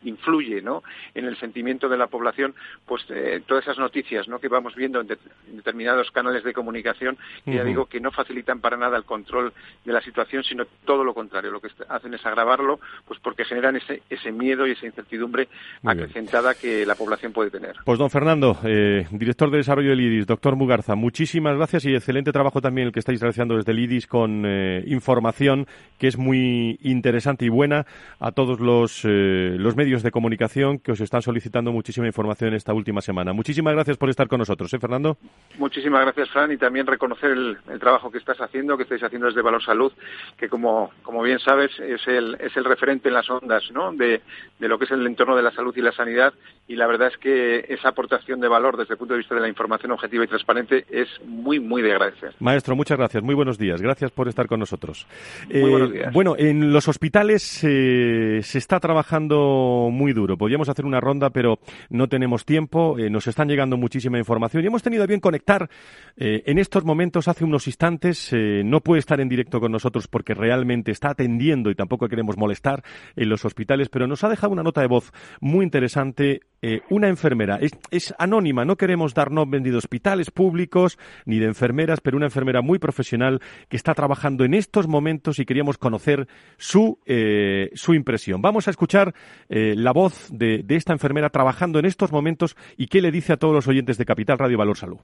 [0.04, 0.84] influye ¿no?
[1.14, 2.54] en el sentimiento de la población
[2.86, 3.06] pues
[3.48, 4.33] todas esas noticias ¿no?
[4.40, 8.78] Que vamos viendo en, determinados canales de comunicación que ya digo que no facilitan para
[8.78, 9.54] nada el control
[9.86, 13.76] de la situación sino todo lo contrario lo que hacen es agravarlo pues porque generan
[13.76, 15.48] ese, ese miedo y esa incertidumbre
[15.84, 17.76] acrecentada que la población puede tener.
[17.86, 22.32] Pues don Fernando, eh, director de desarrollo del IDIS, doctor Mugarza, muchísimas gracias y excelente
[22.32, 25.68] trabajo también el que estáis realizando desde el IDIS con eh, información
[25.98, 27.86] que es muy interesante y buena
[28.20, 32.74] a todos los, eh, los medios de comunicación que os están solicitando muchísima información esta
[32.74, 33.34] última semana.
[33.34, 35.18] Muchísimas gracias por estar con nosotros, ¿eh, Fernando?
[35.58, 39.28] Muchísimas gracias, Fran, y también reconocer el, el trabajo que estás haciendo, que estáis haciendo
[39.28, 39.92] desde Valor Salud,
[40.38, 43.92] que como, como bien sabes es el, es el referente en las ondas ¿no?
[43.92, 44.22] de,
[44.60, 46.34] de, lo que es el entorno de la salud y la sanidad
[46.68, 49.42] y la verdad es que esa aportación de valor desde el punto de vista de
[49.42, 52.34] la información objetiva y transparente es muy, muy de agradecer.
[52.40, 53.22] Maestro, muchas gracias.
[53.22, 53.82] Muy buenos días.
[53.82, 55.06] Gracias por estar con nosotros.
[55.50, 56.08] Muy buenos días.
[56.08, 60.38] Eh, bueno, en los hospitales eh, se está trabajando muy duro.
[60.38, 61.60] Podríamos hacer una ronda, pero
[61.90, 62.98] no tenemos tiempo.
[62.98, 63.76] Eh, nos están llegando
[64.20, 65.70] información y hemos tenido a bien conectar
[66.16, 70.08] eh, en estos momentos, hace unos instantes, eh, no puede estar en directo con nosotros
[70.08, 72.84] porque realmente está atendiendo y tampoco queremos molestar
[73.16, 76.42] en los hospitales, pero nos ha dejado una nota de voz muy interesante.
[76.66, 77.60] Eh, una enfermera,
[77.92, 82.28] es, anónima, no queremos dar nombres ni de hospitales públicos ni de enfermeras, pero una
[82.28, 86.26] enfermera muy profesional que está trabajando en estos momentos y queríamos conocer
[86.58, 88.42] su, eh, su impresión.
[88.42, 89.14] Vamos a escuchar
[89.50, 93.34] eh, la voz de, de esta enfermera trabajando en estos momentos y qué le dice
[93.34, 95.00] a todos los oyentes de Capital Radio Valor Salud.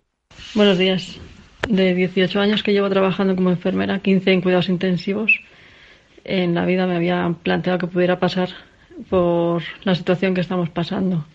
[0.55, 1.19] Buenos días.
[1.67, 5.41] De 18 años que llevo trabajando como enfermera, 15 en cuidados intensivos,
[6.23, 8.47] en la vida me había planteado que pudiera pasar
[9.09, 11.25] por la situación que estamos pasando.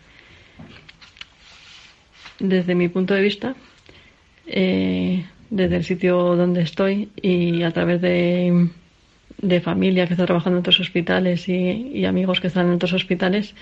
[2.39, 3.55] Desde mi punto de vista,
[4.47, 8.69] eh, desde el sitio donde estoy y a través de,
[9.39, 13.55] de familia que está trabajando en otros hospitales y, amigos que están en otros hospitales,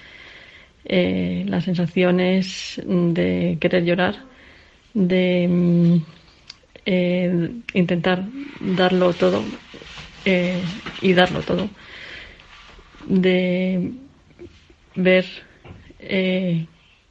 [0.85, 4.17] eh, la sensación es de querer llorar,
[4.95, 6.01] de
[6.85, 8.25] eh, intentar
[8.61, 9.45] darlo todo
[10.25, 10.61] eh,
[11.01, 11.69] y darlo todo,
[13.07, 13.93] de
[14.95, 15.27] ver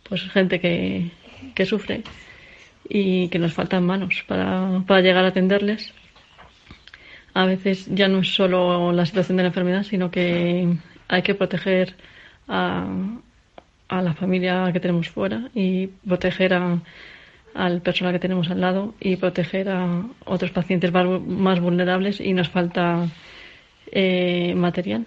[0.07, 1.11] pues gente que,
[1.55, 2.03] que sufre
[2.87, 5.93] y que nos faltan manos para, para llegar a atenderles.
[7.33, 10.67] A veces ya no es solo la situación de la enfermedad, sino que
[11.07, 11.95] hay que proteger
[12.47, 12.87] a,
[13.87, 16.79] a la familia que tenemos fuera y proteger a,
[17.53, 22.49] al personal que tenemos al lado y proteger a otros pacientes más vulnerables y nos
[22.49, 23.07] falta
[23.91, 25.05] eh, material.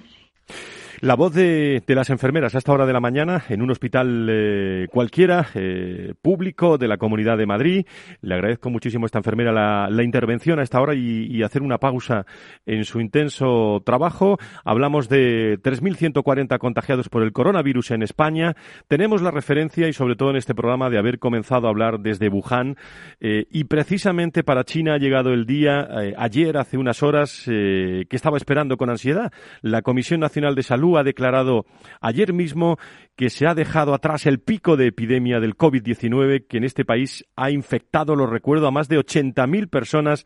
[1.01, 4.87] La voz de, las enfermeras a esta hora de la mañana en un hospital eh,
[4.91, 7.87] cualquiera, eh, público de la Comunidad de Madrid.
[8.21, 12.25] Le agradezco muchísimo a esta enfermera la, intervención a esta hora y, hacer una pausa
[12.65, 14.39] en su intenso trabajo.
[14.65, 18.55] Hablamos de 3.140 contagiados por el coronavirus en España.
[18.89, 22.29] Tenemos la referencia y sobre todo en este programa de haber comenzado a hablar desde
[22.29, 22.77] Wuhan
[23.21, 28.37] eh, y precisamente para China ha llegado el día, ayer, hace unas horas, que estaba
[28.39, 31.65] esperando con ansiedad la Comisión Nacional de Salud Ha declarado
[32.01, 32.79] ayer mismo
[33.17, 37.25] que se ha dejado atrás el pico de epidemia del COVID-19 que en este país
[37.37, 40.25] ha infectado, lo recuerdo, a más de 80.000 personas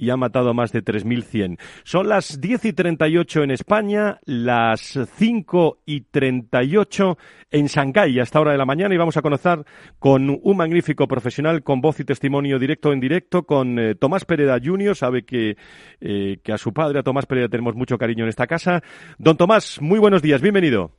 [0.00, 1.58] y ha matado a más de 3.100.
[1.84, 7.18] Son las 10 y 38 en España, las 5 y 38
[7.50, 9.62] en Shanghái a esta hora de la mañana y vamos a conocer
[9.98, 14.58] con un magnífico profesional con voz y testimonio directo en directo con eh, Tomás Pereda
[14.62, 14.96] Jr.
[14.96, 15.56] Sabe que,
[16.00, 18.80] eh, que a su padre, a Tomás Pereda, tenemos mucho cariño en esta casa.
[19.18, 20.92] Don Tomás, muy buenos días, bienvenido.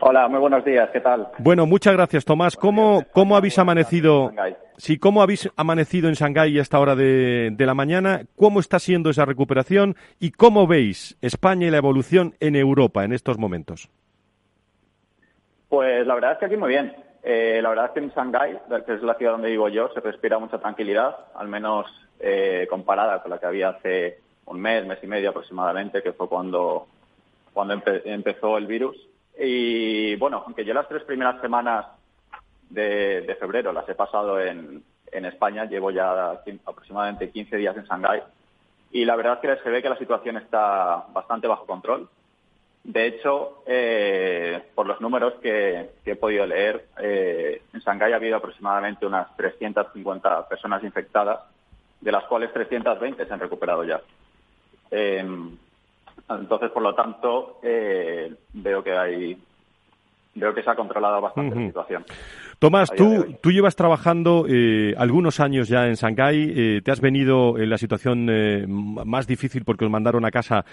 [0.00, 1.28] Hola, muy buenos días, ¿qué tal?
[1.38, 2.56] Bueno, muchas gracias, Tomás.
[2.56, 4.32] ¿Cómo, cómo habéis amanecido?
[4.78, 8.22] Sí, ¿cómo habéis amanecido en Shanghái a esta hora de, de, la mañana?
[8.36, 9.96] ¿Cómo está siendo esa recuperación?
[10.20, 13.88] ¿Y cómo veis España y la evolución en Europa en estos momentos?
[15.68, 16.94] Pues la verdad es que aquí muy bien.
[17.22, 20.00] Eh, la verdad es que en Shanghái, que es la ciudad donde vivo yo, se
[20.00, 21.86] respira mucha tranquilidad, al menos
[22.20, 26.28] eh, comparada con la que había hace un mes, mes y medio aproximadamente, que fue
[26.28, 26.86] cuando,
[27.52, 28.96] cuando empe empezó el virus.
[29.38, 31.86] Y bueno, aunque yo las tres primeras semanas
[32.70, 38.22] de, febrero las he pasado en, en, España, llevo ya aproximadamente 15 días en Shanghái
[38.92, 42.08] y la verdad es que se ve que la situación está bastante bajo control.
[42.84, 48.36] De hecho, eh, por los números que, he podido leer, eh, en Shanghái ha habido
[48.36, 51.40] aproximadamente unas 350 personas infectadas,
[52.00, 54.00] de las cuales 320 se han recuperado ya.
[54.90, 55.26] Eh,
[56.28, 59.38] entonces, por lo tanto, eh, veo que hay
[60.34, 62.04] veo que se ha controlado bastante la situación.
[62.58, 67.58] Tomás, tú, tú llevas trabajando eh, algunos años ya en Shanghái, eh, te has venido
[67.58, 68.26] en la situación
[69.06, 70.64] más difícil porque os mandaron a casa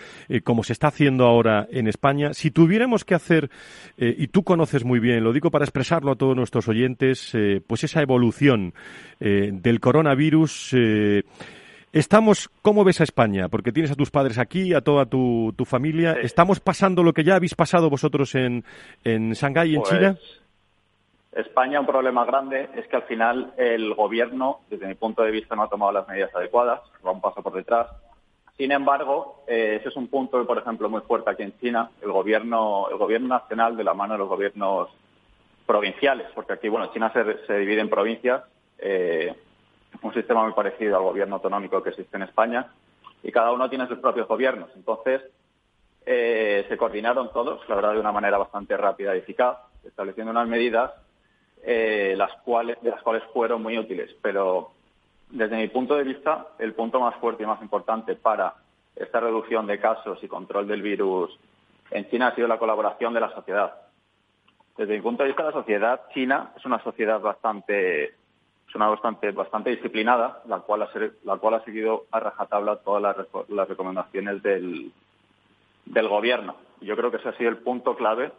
[0.43, 2.33] como se está haciendo ahora en España.
[2.33, 3.49] Si tuviéramos que hacer,
[3.97, 7.35] y tú conoces muy bien, lo digo para expresarlo a todos nuestros oyentes,
[7.67, 8.73] pues esa evolución
[9.19, 10.75] del coronavirus
[11.93, 13.49] Estamos, ¿cómo ves a España?
[13.49, 16.13] Porque tienes a tus padres aquí, a toda tu, familia.
[16.13, 18.65] ¿Estamos pasando lo que ya habéis pasado vosotros en,
[19.03, 20.17] en Shanghái, en pues, China?
[21.35, 25.55] España, un problema grande es que al final el gobierno, desde mi punto de vista,
[25.55, 27.87] no ha tomado las medidas adecuadas, va un paso por detrás.
[28.55, 32.11] Sin embargo, eh, ese es un punto, por ejemplo, muy fuerte aquí en China, el
[32.11, 34.89] gobierno, el gobierno nacional de la mano de los gobiernos
[35.65, 38.43] provinciales, porque aquí, bueno, China se, divide en provincias.
[38.77, 39.33] Eh,
[40.01, 42.67] un sistema muy parecido al gobierno autonómico que existe en España
[43.23, 44.69] y cada uno tiene sus propios gobiernos.
[44.75, 45.21] Entonces,
[46.05, 50.47] eh, se coordinaron todos, la verdad, de una manera bastante rápida y eficaz, estableciendo unas
[50.47, 50.91] medidas
[51.63, 54.13] eh, las cuales, de las cuales fueron muy útiles.
[54.21, 54.71] Pero
[55.29, 58.53] desde mi punto de vista, el punto más fuerte y más importante para
[58.95, 61.37] esta reducción de casos y control del virus
[61.89, 63.73] en China ha sido la colaboración de la sociedad.
[64.77, 68.15] Desde mi punto de vista, la sociedad china es una sociedad bastante
[68.67, 70.89] es una bastante, bastante disciplinada, la cual ha,
[71.23, 73.15] la cual ha seguido a rajatabla todas
[73.47, 74.91] las, recomendaciones del,
[75.85, 76.55] del gobierno.
[76.81, 78.31] Yo creo que ese ha sido el punto clave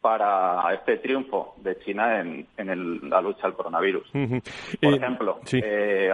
[0.00, 4.08] para este triunfo de China en, en la lucha al coronavirus.
[4.10, 6.12] Por eh, ejemplo, eh,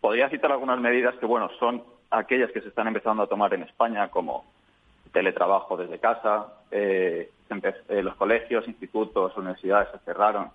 [0.00, 3.62] podría citar algunas medidas que, bueno, son aquellas que se están empezando a tomar en
[3.62, 4.44] España, como
[5.12, 7.30] teletrabajo desde casa, eh,
[7.88, 10.50] los colegios, institutos, universidades se cerraron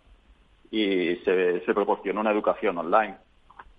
[0.70, 3.16] y se, proporcionó una educación online.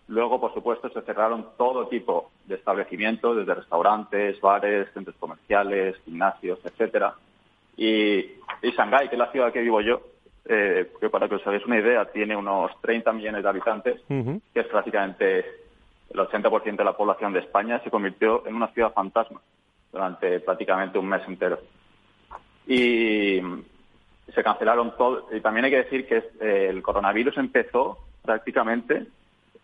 [0.08, 6.58] Luego, por supuesto, se cerraron todo tipo de establecimientos, desde restaurantes, bares, centros comerciales, gimnasios,
[6.64, 7.14] etcétera.
[7.76, 8.18] Y,
[8.62, 10.00] y Shanghái, que es la ciudad que vivo yo,
[10.46, 14.60] eh, que para que os hagáis una idea, tiene unos 30 millones de habitantes, que
[14.60, 15.38] es prácticamente
[16.10, 19.40] el 80% de la población de España, se convirtió en una ciudad fantasma
[19.90, 21.58] durante prácticamente un mes entero.
[22.66, 23.40] Y,
[24.34, 25.28] se cancelaron todo.
[25.32, 29.06] Y también hay que decir que eh, el coronavirus empezó prácticamente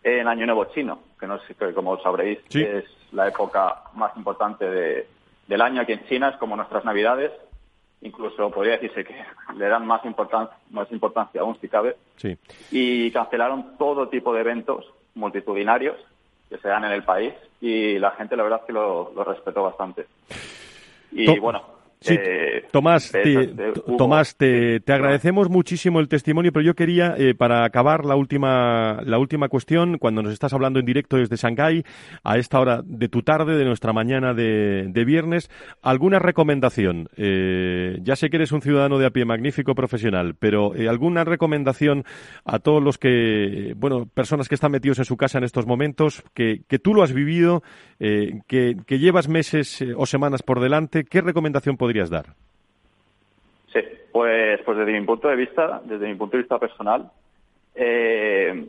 [0.03, 4.69] en Año Nuevo Chino, que no sé, que como sabréis es la época más importante
[4.69, 5.07] de,
[5.47, 7.31] del año aquí en China, es como nuestras Navidades.
[8.01, 9.15] Incluso podría decirse que
[9.57, 11.95] le dan más importancia, más importancia aún si cabe.
[12.17, 12.37] Sí.
[12.71, 14.85] Y cancelaron todo tipo de eventos
[15.15, 15.97] multitudinarios
[16.49, 19.23] que se dan en el país y la gente la verdad es que lo, lo
[19.23, 20.07] respetó bastante.
[21.11, 21.63] Y bueno,
[22.03, 23.53] Sí, eh, Tomás, te,
[23.95, 29.19] Tomás te, agradecemos muchísimo el testimonio, pero yo quería, eh, para acabar la última, la
[29.19, 31.83] última cuestión, cuando nos estás hablando en directo desde Shanghái,
[32.23, 35.51] a esta hora de tu tarde, de nuestra mañana de, viernes,
[35.83, 37.07] ¿alguna recomendación?
[37.17, 42.03] Eh, ya sé que eres un ciudadano de a pie, magnífico profesional, pero ¿alguna recomendación
[42.45, 46.23] a todos los que, bueno, personas que están metidos en su casa en estos momentos,
[46.33, 47.61] que, que tú lo has vivido,
[47.99, 52.25] que, que llevas meses o semanas por delante, ¿qué recomendación podrías dar?
[53.71, 53.79] Sí,
[54.11, 57.09] pues, pues desde mi punto de vista, desde mi punto de vista personal,
[57.75, 58.67] eh,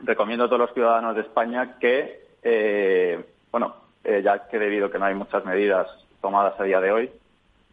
[0.00, 4.92] recomiendo a todos los ciudadanos de España que, eh, bueno, eh, ya que debido a
[4.92, 5.88] que no hay muchas medidas
[6.20, 7.10] tomadas a día de hoy,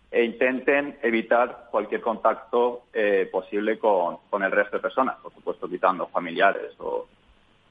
[0.10, 5.68] e intenten evitar cualquier contacto eh, posible con, con, el resto de personas, por supuesto
[5.68, 7.08] quitando familiares o,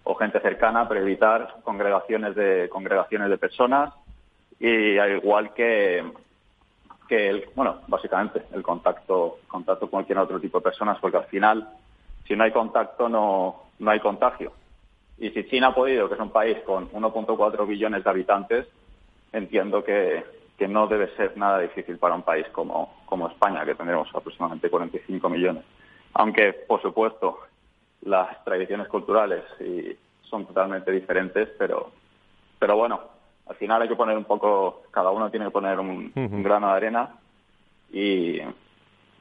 [0.05, 3.95] o, gente cercana, pero evitar congregaciones de congregaciones de personas
[4.61, 6.05] y al igual que
[7.09, 11.27] que el, bueno básicamente el contacto contacto con cualquier otro tipo de personas porque al
[11.27, 11.69] final
[12.27, 14.53] si no hay contacto no no hay contagio
[15.19, 18.67] y si China ha podido que es un país con 1.4 billones de habitantes
[19.33, 20.25] entiendo que
[20.57, 24.71] que no debe ser nada difícil para un país como, como España, que tendremos aproximadamente
[24.71, 25.65] 45 millones.
[26.15, 27.41] Aunque, por supuesto,
[28.03, 29.45] las tradiciones culturales
[30.23, 31.91] son totalmente diferentes, pero,
[32.59, 33.01] pero bueno,
[33.47, 36.73] al final hay que poner un poco, cada uno tiene que poner un, grano de
[36.75, 37.15] arena
[37.93, 38.39] y,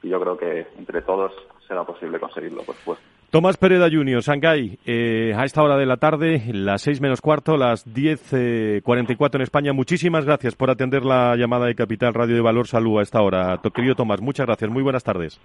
[0.02, 1.32] y yo creo que entre todos
[1.66, 3.04] será posible conseguirlo, por supuesto.
[3.30, 7.56] Tomás Pereda Junior, Shanghái, eh, a esta hora de la tarde, las seis menos cuarto,
[7.56, 9.72] las diez eh, cuarenta y cuatro en España.
[9.72, 13.60] Muchísimas gracias por atender la llamada de Capital Radio de Valor Salud a esta hora.
[13.74, 14.70] Querido Tomás, muchas gracias.
[14.70, 15.40] Muy buenas tardes.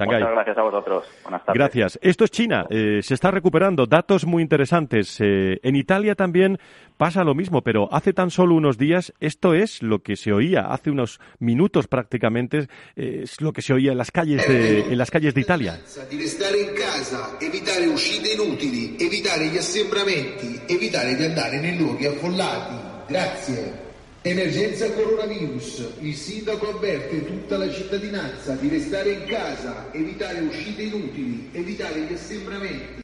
[0.00, 1.04] Muchas gracias a vosotros.
[1.22, 1.58] Buenas tardes.
[1.58, 1.98] Gracias.
[2.02, 2.66] Esto es China.
[2.70, 3.86] Eh, se está recuperando.
[3.86, 5.20] Datos muy interesantes.
[5.20, 6.58] Eh, en Italia también
[6.96, 10.72] pasa lo mismo, pero hace tan solo unos días esto es lo que se oía
[10.72, 14.98] hace unos minutos prácticamente eh, es lo que se oía en las calles de en
[14.98, 15.80] las calles de Italia.
[16.08, 22.06] Di restare in casa, evitare uscite inutili, evitare gli assembramenti, evitare di andare nei luoghi
[22.06, 22.74] affollati.
[23.08, 23.81] Grazie.
[24.24, 25.94] Emergenza coronavirus.
[25.98, 32.12] Il sindaco avverte tutta la cittadinanza di restare in casa, evitare uscite inutili, evitare gli
[32.12, 33.00] assembramenti.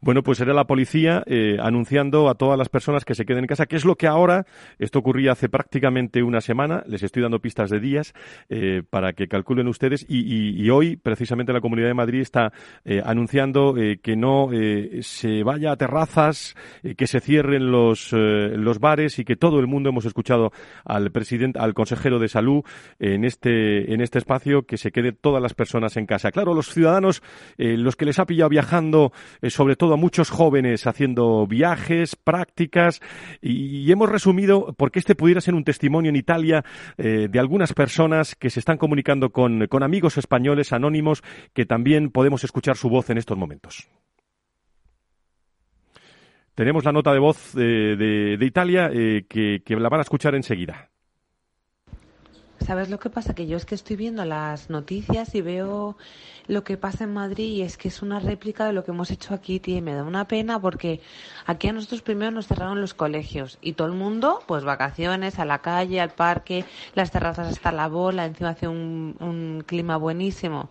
[0.00, 3.46] Bueno, pues era la policía eh, anunciando a todas las personas que se queden en
[3.46, 4.46] casa, que es lo que ahora,
[4.78, 8.14] esto ocurría hace prácticamente una semana, les estoy dando pistas de días
[8.48, 12.52] eh, para que calculen ustedes, y, hoy precisamente la Comunidad de Madrid está
[12.84, 14.50] eh, anunciando que no
[15.00, 16.56] se vaya a terrazas,
[16.96, 20.52] que se cierren los, los bares y que todo el mundo hemos escuchado
[20.84, 22.64] al presidente, al consejero de salud
[22.98, 26.32] en este, en este espacio, que se quede todas las personas en casa.
[26.32, 27.22] Claro, los ciudadanos,
[27.56, 29.12] los que les ha pillado viajando,
[29.48, 33.00] sobre todo a muchos jóvenes haciendo viajes, prácticas,
[33.40, 36.64] y, hemos resumido porque este pudiera ser un testimonio en Italia
[36.98, 41.22] eh, de algunas personas que se están comunicando con, amigos españoles anónimos
[41.52, 43.88] que también podemos escuchar su voz en estos momentos.
[46.54, 50.90] Tenemos la nota de voz de, Italia eh, que, que la van a escuchar enseguida.
[52.66, 53.32] ¿Sabes lo que pasa?
[53.32, 55.96] Que yo es que estoy viendo las noticias y veo
[56.48, 59.12] lo que pasa en Madrid y es que es una réplica de lo que hemos
[59.12, 61.00] hecho aquí, tío, y me da una pena porque
[61.46, 65.44] aquí a nosotros primero nos cerraron los colegios y todo el mundo, pues vacaciones, a
[65.44, 66.64] la calle, al parque,
[66.96, 70.68] las terrazas hasta la bola, encima hace un, un clima buenísimo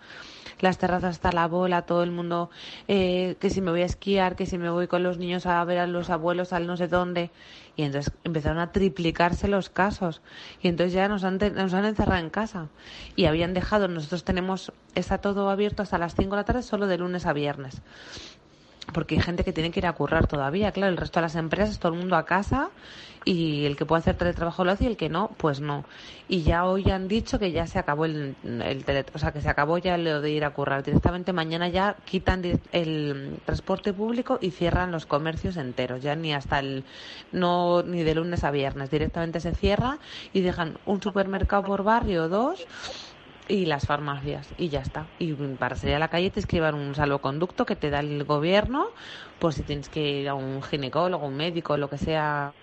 [0.59, 2.49] las terrazas hasta la bola, todo el mundo,
[2.87, 5.63] eh, que si me voy a esquiar, que si me voy con los niños a
[5.63, 7.31] ver a los abuelos al no sé dónde.
[7.75, 10.21] Y entonces empezaron a triplicarse los casos.
[10.61, 12.69] Y entonces ya nos han, nos han encerrado en casa.
[13.15, 16.87] Y habían dejado, nosotros tenemos, está todo abierto hasta las 5 de la tarde, solo
[16.87, 17.81] de lunes a viernes
[18.93, 21.36] porque hay gente que tiene que ir a currar todavía, claro, el resto de las
[21.36, 22.69] empresas, todo el mundo a casa
[23.25, 25.83] y el que puede hacer teletrabajo lo hace y el que no, pues no.
[26.27, 29.49] Y ya hoy han dicho que ya se acabó el, el o sea, que se
[29.49, 30.83] acabó ya lo de ir a currar.
[30.83, 36.59] Directamente mañana ya quitan el transporte público y cierran los comercios enteros, ya ni hasta
[36.59, 36.83] el,
[37.31, 39.97] no, ni de lunes a viernes, directamente se cierra
[40.31, 42.65] y dejan un supermercado por barrio o dos
[43.47, 45.05] y las farmacias y ya está.
[45.19, 48.87] Y para salir a la calle te escriban un salvoconducto que te da el gobierno
[49.39, 52.53] por si tienes que ir a un ginecólogo, un médico, lo que sea.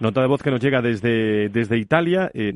[0.00, 2.30] Nota de voz que nos llega desde, desde Italia.
[2.34, 2.52] Eh,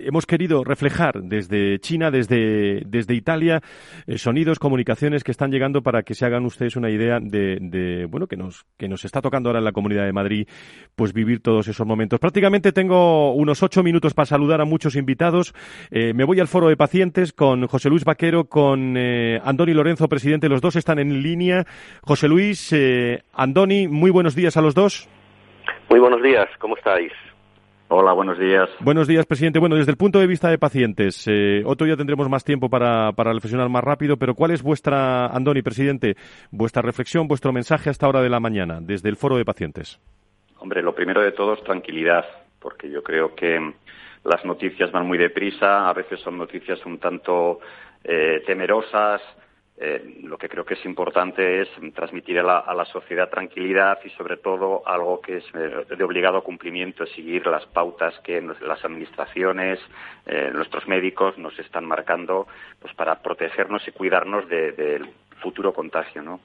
[0.00, 3.60] hemos querido reflejar desde China, desde, desde Italia,
[4.06, 8.06] eh, sonidos, comunicaciones que están llegando para que se hagan ustedes una idea de, de,
[8.06, 10.46] bueno, que nos, que nos está tocando ahora en la Comunidad de Madrid,
[10.94, 12.20] pues vivir todos esos momentos.
[12.20, 15.54] Prácticamente tengo unos ocho minutos para saludar a muchos invitados.
[15.90, 20.48] Eh, me voy al foro de pacientes con José Luis Vaquero, con Andoni Lorenzo, presidente.
[20.48, 21.66] Los dos están en línea.
[22.02, 22.74] José Luis,
[23.32, 25.08] Andoni, muy buenos días a los dos.
[25.92, 27.12] Muy buenos días, ¿cómo estáis?
[27.88, 28.70] Hola, buenos días.
[28.80, 29.58] Buenos días, presidente.
[29.58, 33.12] Bueno, desde el punto de vista de pacientes, eh, otro día tendremos más tiempo para,
[33.12, 36.16] para reflexionar más rápido, pero ¿cuál es vuestra, Andoni, presidente,
[36.50, 40.00] vuestra reflexión, vuestro mensaje a esta hora de la mañana, desde el foro de pacientes?
[40.60, 42.24] Hombre, lo primero de todo es tranquilidad,
[42.58, 43.74] porque yo creo que
[44.24, 47.60] las noticias van muy deprisa, a veces son noticias un tanto
[48.02, 49.20] eh, temerosas,
[49.78, 54.36] eh, lo que creo que es importante es transmitir a la, sociedad tranquilidad y sobre
[54.36, 59.80] todo algo que es eh, de obligado cumplimiento, es seguir las pautas que las administraciones,
[60.26, 62.46] eh, nuestros médicos nos están marcando
[62.80, 65.08] pues para protegernos y cuidarnos del
[65.40, 66.40] futuro contagio, ¿no?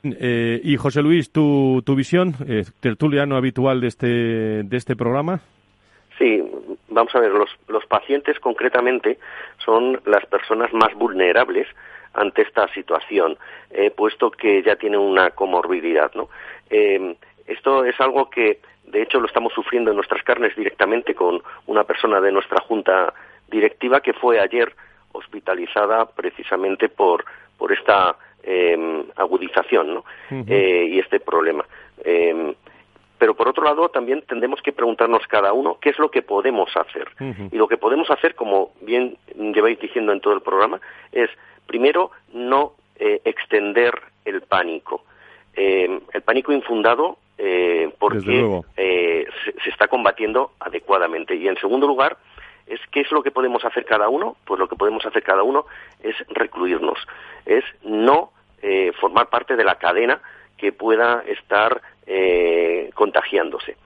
[0.00, 2.34] y José Luis, tu, tu visión,
[2.80, 4.06] tertuliano habitual de este,
[4.62, 5.40] de este programa.
[6.18, 6.42] Sí,
[6.88, 9.18] vamos a ver, los, los pacientes concretamente
[9.64, 11.68] son las personas más vulnerables
[12.14, 13.38] ante esta situación,
[13.70, 16.28] eh, puesto que ya tienen una comorbilidad, ¿no?
[16.70, 17.16] Eh,
[17.46, 21.84] esto es algo que, de hecho, lo estamos sufriendo en nuestras carnes directamente con una
[21.84, 23.14] persona de nuestra junta
[23.48, 24.74] directiva que fue ayer
[25.12, 27.24] hospitalizada precisamente por,
[27.56, 30.04] por esta eh, agudización ¿no?
[30.30, 31.64] eh, y este problema.
[33.18, 36.70] Pero por otro lado, también tendremos que preguntarnos cada uno qué es lo que podemos
[36.76, 37.08] hacer.
[37.50, 40.80] Y lo que podemos hacer, como bien lleváis diciendo en todo el programa,
[41.12, 41.28] es
[41.66, 45.04] primero no eh, extender el pánico.
[45.54, 51.34] Eh, el pánico infundado eh, porque eh, se, se, está combatiendo adecuadamente.
[51.34, 52.16] Y en segundo lugar,
[52.68, 54.36] es qué es lo que podemos hacer cada uno.
[54.44, 55.66] Pues lo que podemos hacer cada uno
[56.02, 56.98] es recluirnos,
[57.46, 58.30] es no
[58.62, 60.20] eh, formar parte de la cadena
[60.56, 62.67] que pueda estar eh,
[62.98, 63.76] contagiándose.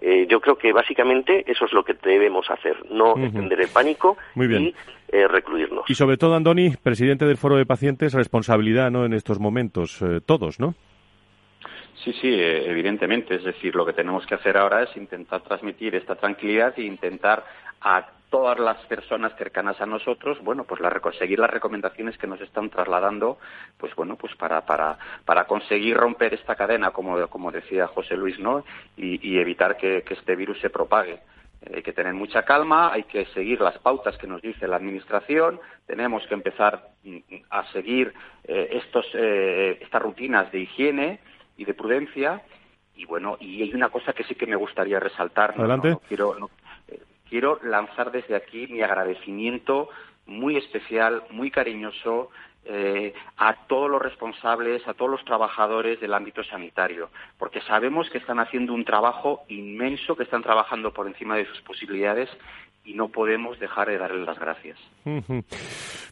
[0.00, 3.24] Eh, yo creo que básicamente eso es lo que debemos hacer, no uh -huh.
[3.24, 4.74] extender el pánico y
[5.08, 5.84] eh, recluirnos.
[5.88, 9.04] Y sobre todo, Andoni, presidente del Foro de Pacientes, responsabilidad ¿no?
[9.04, 10.74] en estos momentos, eh, todos, ¿no?
[12.04, 13.34] Sí, sí, evidentemente.
[13.34, 17.44] Es decir, lo que tenemos que hacer ahora es intentar transmitir esta tranquilidad e intentar
[17.80, 22.40] a todas las personas cercanas a nosotros, bueno, pues la, seguir las recomendaciones que nos
[22.40, 23.38] están trasladando,
[23.76, 28.38] pues bueno, pues para, para, para conseguir romper esta cadena, como, como decía José Luis,
[28.38, 28.64] ¿no?
[28.96, 31.20] Y, y evitar que, que, este virus se propague.
[31.74, 35.60] Hay que tener mucha calma, hay que seguir las pautas que nos dice la Administración,
[35.86, 36.88] tenemos que empezar
[37.50, 38.14] a seguir
[38.44, 41.20] eh, estos, eh, estas rutinas de higiene
[41.58, 42.40] y de prudencia.
[42.94, 45.54] Y bueno, y hay una cosa que sí que me gustaría resaltar.
[45.56, 45.88] Adelante.
[45.88, 46.50] No, no quiero, no,
[47.32, 49.88] quiero lanzar desde aquí mi agradecimiento
[50.26, 52.28] muy especial, muy cariñoso
[52.66, 57.08] eh, a todos los responsables, a todos los trabajadores del ámbito sanitario,
[57.38, 61.62] porque sabemos que están haciendo un trabajo inmenso, que están trabajando por encima de sus
[61.62, 62.28] posibilidades
[62.84, 64.78] y no podemos dejar de darles las gracias.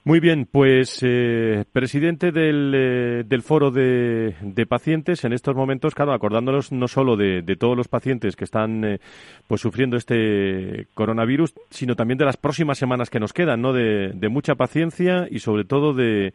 [0.05, 5.95] Muy bien, pues eh, presidente del, eh, del foro de, de, pacientes en estos momentos,
[5.95, 8.99] claro, acordándonos no solo de, de todos los pacientes que están eh,
[9.47, 13.73] pues sufriendo este coronavirus, sino también de las próximas semanas que nos quedan, ¿no?
[13.73, 16.33] De, de mucha paciencia y sobre todo de,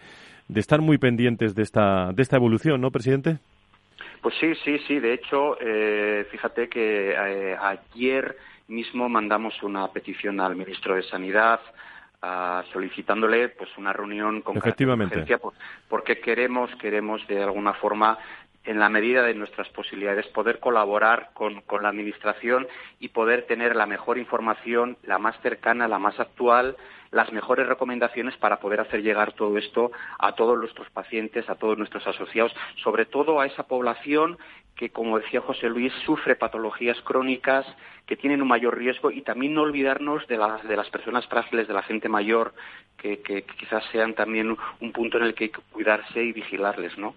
[0.47, 3.37] de estar muy pendientes de esta, de esta evolución, ¿no, presidente?
[4.21, 4.99] Pues sí, sí, sí.
[4.99, 8.35] De hecho, eh, fíjate que ayer
[8.67, 11.59] mismo mandamos una petición al ministro de Sanidad
[12.23, 15.25] uh, solicitándole pues una reunión con Efectivamente.
[15.87, 18.17] porque queremos queremos de alguna forma
[18.63, 22.67] en la medida de nuestras posibilidades poder colaborar con, con la administración
[22.99, 26.75] y poder tener la mejor información, la más cercana, la más actual,
[27.11, 31.77] las mejores recomendaciones para poder hacer llegar todo esto a todos nuestros pacientes, a todos
[31.77, 32.53] nuestros asociados,
[32.83, 34.37] sobre todo a esa población
[34.75, 37.65] que, como decía José Luis, sufre patologías crónicas,
[38.05, 41.67] que tienen un mayor riesgo y también no olvidarnos de las, de las personas frágiles,
[41.67, 42.53] de la gente mayor,
[42.97, 46.97] que, que quizás sean también un punto en el que hay que cuidarse y vigilarles,
[46.97, 47.15] ¿no?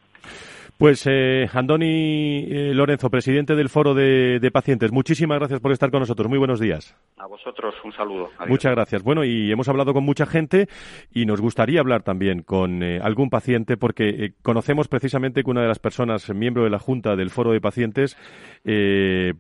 [0.79, 5.91] Pues eh, Andoni eh, Lorenzo, presidente del Foro de, de, Pacientes, muchísimas gracias por estar
[5.91, 6.29] con nosotros.
[6.29, 6.95] Muy buenos días.
[7.17, 8.29] A vosotros un saludo.
[8.39, 8.49] Adiós.
[8.49, 9.03] Muchas gracias.
[9.03, 10.69] Bueno, y hemos hablado con mucha gente
[11.13, 15.67] y nos gustaría hablar también con eh, algún paciente porque conocemos precisamente que una de
[15.67, 18.17] las personas, miembro de la Junta del Foro de Pacientes,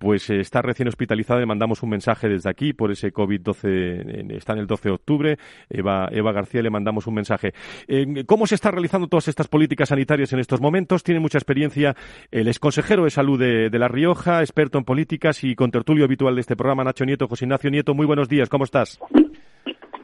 [0.00, 1.38] pues está recién hospitalizada.
[1.38, 5.38] Le mandamos un mensaje desde aquí por ese COVID-12, está en el 12 de octubre.
[5.70, 7.52] Eva, Eva García le mandamos un mensaje.
[8.26, 10.67] ¿Cómo se están realizando todas estas políticas sanitarias en estos momentos?
[11.04, 11.96] Tiene mucha experiencia
[12.30, 16.42] el exconsejero de salud de, de, La Rioja, experto en políticas y contertulio habitual de
[16.42, 17.94] este programa, Nacho Nieto, José Ignacio Nieto.
[17.94, 18.98] Muy buenos días, ¿cómo estás?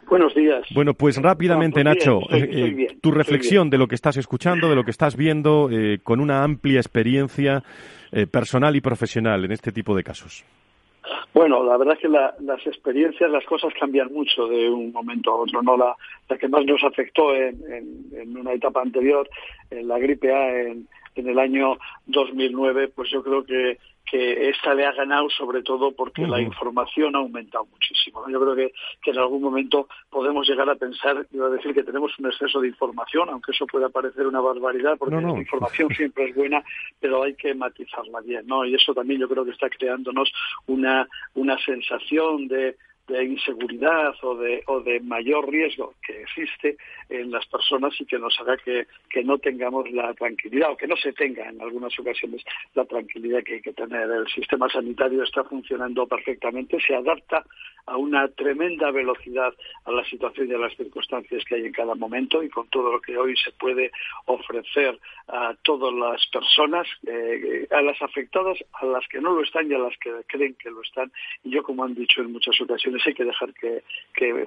[0.09, 0.65] Buenos días.
[0.75, 3.95] Bueno, pues rápidamente, pues Nacho, bien, estoy, estoy eh, bien, tu reflexión de lo que
[3.95, 7.63] estás escuchando, de lo que estás viendo, eh, con una amplia experiencia
[8.13, 10.45] eh, personal y profesional en este tipo de casos.
[11.33, 15.33] Bueno, la verdad es que la, las experiencias, las cosas cambian mucho de un momento
[15.33, 15.63] a otro.
[15.63, 15.95] No la,
[16.29, 19.29] la que más nos afectó en, en, en una etapa anterior,
[19.71, 23.79] en la gripe A en, en el año 2009, pues yo creo que,
[24.11, 26.31] que esta le ha ganado sobre todo porque uh -huh.
[26.31, 28.29] la información ha aumentado muchísimo.
[28.29, 31.83] Yo creo que, que en algún momento podemos llegar a pensar, iba a decir que
[31.83, 35.35] tenemos un exceso de información, aunque eso pueda parecer una barbaridad, porque no, no.
[35.35, 36.63] la información siempre es buena,
[37.01, 38.65] pero hay que matizarla bien, ¿no?
[38.65, 40.31] Y eso también yo creo que está creándonos
[40.67, 46.77] una, una sensación de de inseguridad o de, o de mayor riesgo que existe
[47.09, 50.87] en las personas y que nos haga que, que no tengamos la tranquilidad o que
[50.87, 52.43] no se tenga en algunas ocasiones
[52.75, 54.11] la tranquilidad que hay que tener.
[54.11, 57.45] El sistema sanitario está funcionando perfectamente, se adapta
[57.87, 59.53] a una tremenda velocidad
[59.85, 62.91] a la situación y a las circunstancias que hay en cada momento y con todo
[62.91, 63.91] lo que hoy se puede
[64.27, 64.99] ofrecer
[65.29, 69.75] a todas las personas, eh, a las afectadas, a las que no lo están y
[69.75, 71.13] a las que creen que lo están.
[71.43, 73.83] Y yo, como han dicho en muchas ocasiones, hay que dejar que,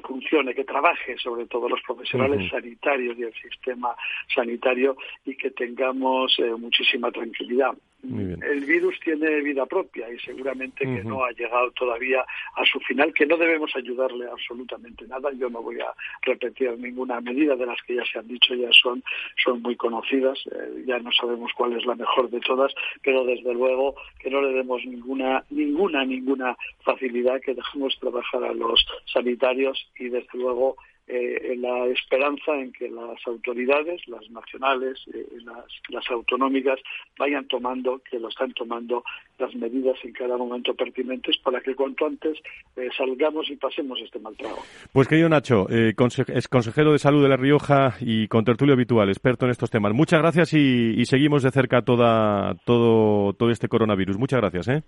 [0.03, 3.95] funcione, que trabaje sobre todo los profesionales sanitarios y el sistema
[4.33, 7.73] sanitario y que tengamos eh, muchísima tranquilidad.
[8.07, 13.13] El virus tiene vida propia y seguramente que no ha llegado todavía a su final,
[13.13, 15.31] que no debemos ayudarle absolutamente nada.
[15.33, 18.69] Yo no voy a repetir ninguna medida de las que ya se han dicho, ya
[18.71, 19.03] son,
[19.43, 23.53] son muy conocidas, eh, ya no sabemos cuál es la mejor de todas, pero desde
[23.53, 29.87] luego que no le demos ninguna, ninguna, ninguna facilidad, que dejemos trabajar a los sanitarios
[29.99, 30.77] y desde luego
[31.07, 36.79] eh, la esperanza en que las autoridades, las nacionales, eh, las, las, autonómicas,
[37.17, 39.03] vayan tomando, que lo están tomando,
[39.39, 42.37] las medidas en cada momento pertinentes para que cuanto antes
[42.75, 44.57] eh, salgamos y pasemos este mal trago.
[44.91, 45.93] Pues querido Nacho, eh,
[46.33, 49.93] es consejero de salud de La Rioja y con tertulio habitual, experto en estos temas.
[49.93, 54.17] Muchas gracias y, seguimos de cerca toda, todo, todo este coronavirus.
[54.17, 54.67] Muchas gracias.
[54.67, 54.83] ¿eh?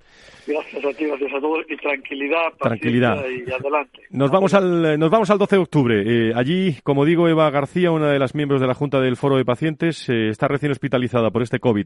[0.48, 3.24] Gracias a ti, gracias a todos y tranquilidad, tranquilidad.
[3.30, 4.02] y adelante.
[4.10, 6.09] Nos vamos al, nos vamos al 12 de octubre.
[6.12, 9.38] Eh, allí, como digo, Eva García, una de las miembros de la Junta del Foro
[9.38, 11.86] de Pacientes, eh, está recién hospitalizada por este COVID.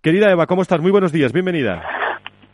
[0.00, 0.80] Querida Eva, ¿cómo estás?
[0.80, 1.82] Muy buenos días, bienvenida.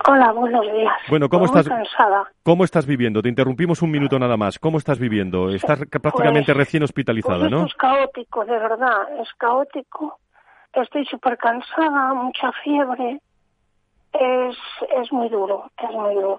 [0.08, 0.94] Hola, buenos días.
[1.10, 1.68] Bueno, ¿cómo estás?
[1.68, 2.24] Cansada.
[2.42, 3.20] ¿Cómo estás viviendo?
[3.20, 4.58] Te interrumpimos un minuto nada más.
[4.58, 5.50] ¿Cómo estás viviendo?
[5.50, 7.66] Estás prácticamente pues, recién hospitalizada, pues ¿no?
[7.66, 10.20] es caótico, de verdad, es caótico.
[10.72, 13.20] Estoy súper cansada, mucha fiebre.
[14.14, 14.56] Es,
[14.96, 16.38] es muy duro, es muy duro.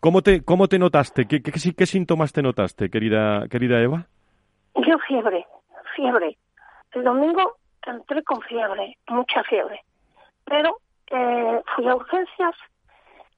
[0.00, 1.26] ¿Cómo te, cómo te notaste?
[1.26, 4.06] ¿Qué, qué, qué síntomas te notaste, querida, querida Eva?
[4.76, 5.44] Yo fiebre,
[5.96, 6.38] fiebre.
[6.92, 7.56] El domingo
[7.86, 9.80] entré con fiebre, mucha fiebre.
[10.44, 10.78] Pero
[11.10, 12.54] eh, fui a urgencias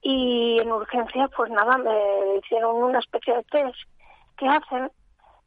[0.02, 3.78] y en urgencias pues nada, me hicieron una especie de test
[4.36, 4.90] que hacen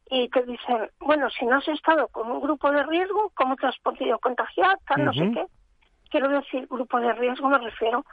[0.09, 3.67] y te dicen, bueno, si no has estado con un grupo de riesgo, ¿cómo te
[3.67, 4.77] has podido contagiar?
[4.87, 5.45] Tal, no sé qué.
[6.11, 8.05] Quiero decir, grupo de riesgo me refiero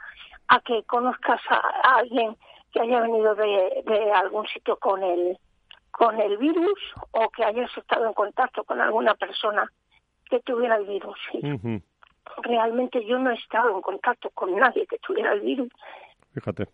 [0.47, 2.35] a que conozcas a, alguien
[2.71, 5.37] que haya venido de, de, algún sitio con el,
[5.91, 6.79] con el virus
[7.11, 9.69] o que hayas estado en contacto con alguna persona
[10.29, 11.19] que tuviera el virus.
[12.43, 15.69] Realmente yo no he estado en contacto con nadie que tuviera el virus.
[16.33, 16.69] Fíjate.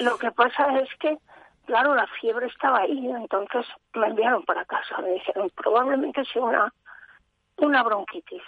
[0.00, 1.18] Lo que pasa es que,
[1.66, 4.98] claro, la fiebre estaba ahí, entonces me enviaron para casa.
[5.02, 6.72] Me dijeron, probablemente sea una,
[7.58, 8.42] una bronquitis.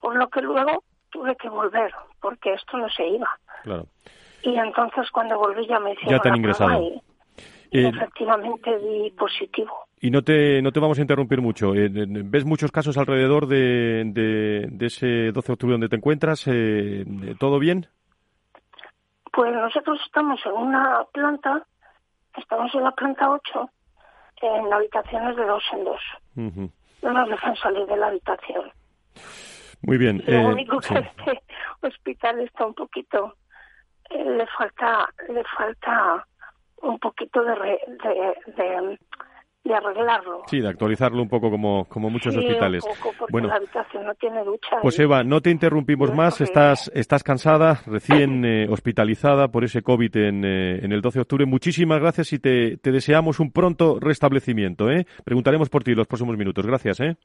[0.00, 3.28] Por lo que luego tuve que volver, porque esto no se iba.
[3.62, 3.86] Claro.
[4.42, 6.82] Y entonces cuando volví ya me hicieron ya te han ingresado.
[7.72, 9.86] Y, efectivamente di positivo.
[10.00, 11.74] Y no te, no te vamos a interrumpir mucho.
[11.74, 16.48] Eh, ¿Ves muchos casos alrededor de, de, ese 12 de octubre donde te encuentras?
[16.48, 17.04] Eh,
[17.38, 17.86] ¿Todo bien?
[19.32, 21.64] Pues nosotros estamos en una planta,
[22.36, 23.70] estamos en la planta 8,
[24.42, 26.00] en habitaciones de dos en dos.
[27.02, 28.72] No nos dejan salir de la habitación.
[29.82, 30.22] Muy bien.
[30.26, 31.42] Lo eh, único que este
[31.82, 33.34] hospital está un poquito,
[34.10, 36.26] eh, le falta, le falta
[36.82, 38.98] un poquito de, de,
[39.64, 40.42] de, arreglarlo.
[40.46, 42.82] Sí, de actualizarlo un poco como, como muchos hospitales.
[43.30, 44.78] bueno, la habitación no tiene ducha.
[44.82, 46.40] Pues Eva, no te interrumpimos más.
[46.40, 51.46] Estás, estás cansada, recién eh, hospitalizada por ese COVID en, en, el 12 de octubre.
[51.46, 54.90] Muchísimas gracias y te, te deseamos un pronto restablecimiento.
[54.90, 55.06] ¿eh?
[55.24, 56.66] Preguntaremos por ti los próximos minutos.
[56.66, 57.00] Gracias.
[57.00, 57.16] ¿eh?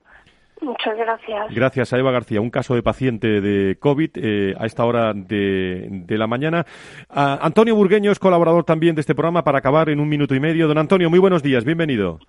[0.61, 1.53] Muchas gracias.
[1.53, 2.41] Gracias a Eva García.
[2.41, 6.65] Un caso de paciente de COVID eh, a esta hora de, de la mañana.
[7.09, 10.67] Antonio Burgueño es colaborador también de este programa para acabar en un minuto y medio.
[10.67, 11.65] Don Antonio, muy buenos días.
[11.65, 12.19] Bienvenido.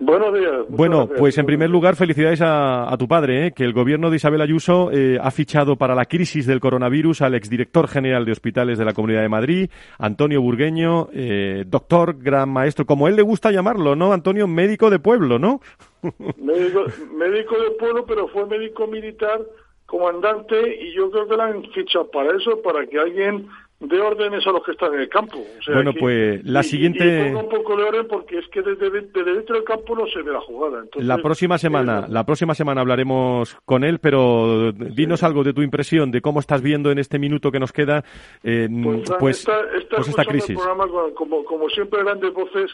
[0.00, 0.52] Buenos días.
[0.70, 3.52] Bueno, pues en primer lugar, felicidades a, tu padre, ¿eh?
[3.52, 7.34] que el gobierno de Isabel Ayuso eh, ha fichado para la crisis del coronavirus al
[7.34, 12.86] exdirector general de hospitales de la Comunidad de Madrid, Antonio Burgueño, eh, doctor, gran maestro,
[12.86, 14.48] como él le gusta llamarlo, ¿no, Antonio?
[14.48, 15.60] Médico de pueblo, ¿no?
[16.36, 16.84] Médico,
[17.14, 19.40] médico de pueblo, pero fue médico militar,
[19.86, 23.48] comandante, y yo creo que lo han fichado para eso, para que alguien
[23.80, 25.38] de órdenes a los que están en el campo.
[25.72, 27.34] bueno, pues la siguiente...
[27.34, 30.40] un poco de orden porque es que desde, dentro del campo no se ve la
[30.40, 30.84] jugada.
[30.96, 36.10] la próxima semana, la próxima semana hablaremos con él, pero dinos algo de tu impresión,
[36.10, 38.04] de cómo estás viendo en este minuto que nos queda,
[38.44, 39.48] eh, pues, pues,
[39.88, 40.56] pues esta crisis.
[40.56, 42.70] programa como, como siempre grandes voces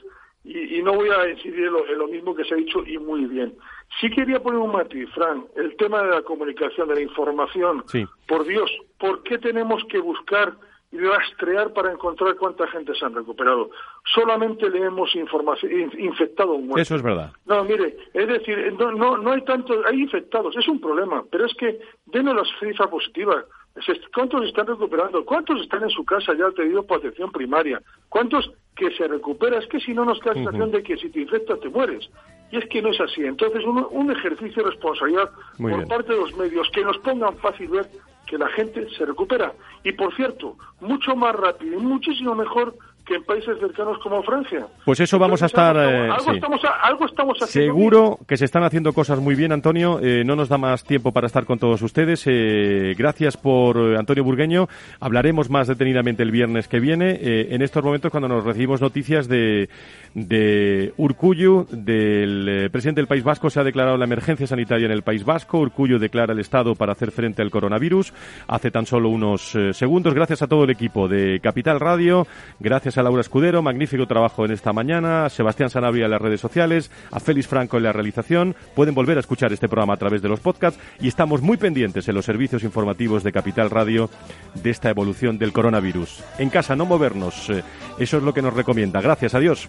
[0.47, 3.55] y, no voy a incidir en lo, mismo que se ha dicho y muy bien.
[4.01, 7.84] Sí quería poner un matiz, Fran, el tema de la comunicación, de la información.
[8.28, 10.57] Por Dios, ¿por qué tenemos que buscar
[10.92, 13.70] y rastrear para encontrar cuánta gente se han recuperado.
[14.14, 16.80] Solamente leemos información, infectado muerto.
[16.80, 17.32] Eso es verdad.
[17.44, 21.47] No, mire, es decir, no, no, no hay tantos, hay infectados, es un problema, pero
[21.47, 23.44] es que denos las cifras positivas.
[24.14, 25.24] ¿Cuántos están recuperando?
[25.24, 27.82] ¿Cuántos están en su casa ya tenido protección primaria?
[28.09, 31.09] ¿Cuántos que se recupera, es que si no nos queda la sensación de que si
[31.09, 32.09] te infectas te mueres.
[32.53, 33.24] Y es que no es así.
[33.24, 37.87] Entonces, un ejercicio de responsabilidad por parte de los medios que nos pongan fácil ver
[38.27, 39.53] que la gente se recupera.
[39.83, 42.77] Y por cierto, mucho más rápido y muchísimo mejor
[43.07, 44.67] que en países cercanos como Francia.
[44.85, 45.77] Pues eso vamos a estar...
[45.77, 50.01] Eh, algo, estamos, algo estamos haciendo Seguro que se están haciendo cosas muy bien, Antonio.
[50.03, 52.25] Eh, no nos da más tiempo para estar con todos ustedes.
[52.27, 54.69] Eh, gracias por Antonio Burgueño.
[54.99, 57.19] Hablaremos más detenidamente el viernes que viene.
[57.23, 59.69] en estos momentos, cuando nos recibimos noticias de,
[60.15, 65.03] de Urcuyu, del presidente del País Vasco, se ha declarado la emergencia sanitaria en el
[65.03, 65.61] País Vasco.
[65.61, 68.13] Urcuyu declara el Estado para hacer frente al coronavirus.
[68.49, 70.13] Hace tan solo unos segundos.
[70.13, 72.27] Gracias a todo el equipo de Capital Radio.
[72.59, 76.90] Gracias a Laura Escudero, magnífico trabajo en esta mañana, Sebastián Sanabria en las redes sociales,
[77.11, 78.55] a Félix Franco en la realización.
[78.74, 82.09] Pueden volver a escuchar este programa a través de los podcasts y estamos muy pendientes
[82.09, 84.11] en los servicios informativos de Capital Radio
[84.55, 86.22] de esta evolución del coronavirus.
[86.38, 87.62] En casa, no movernos, eh,
[87.99, 89.01] eso es lo que nos recomienda.
[89.01, 89.68] Gracias, adiós.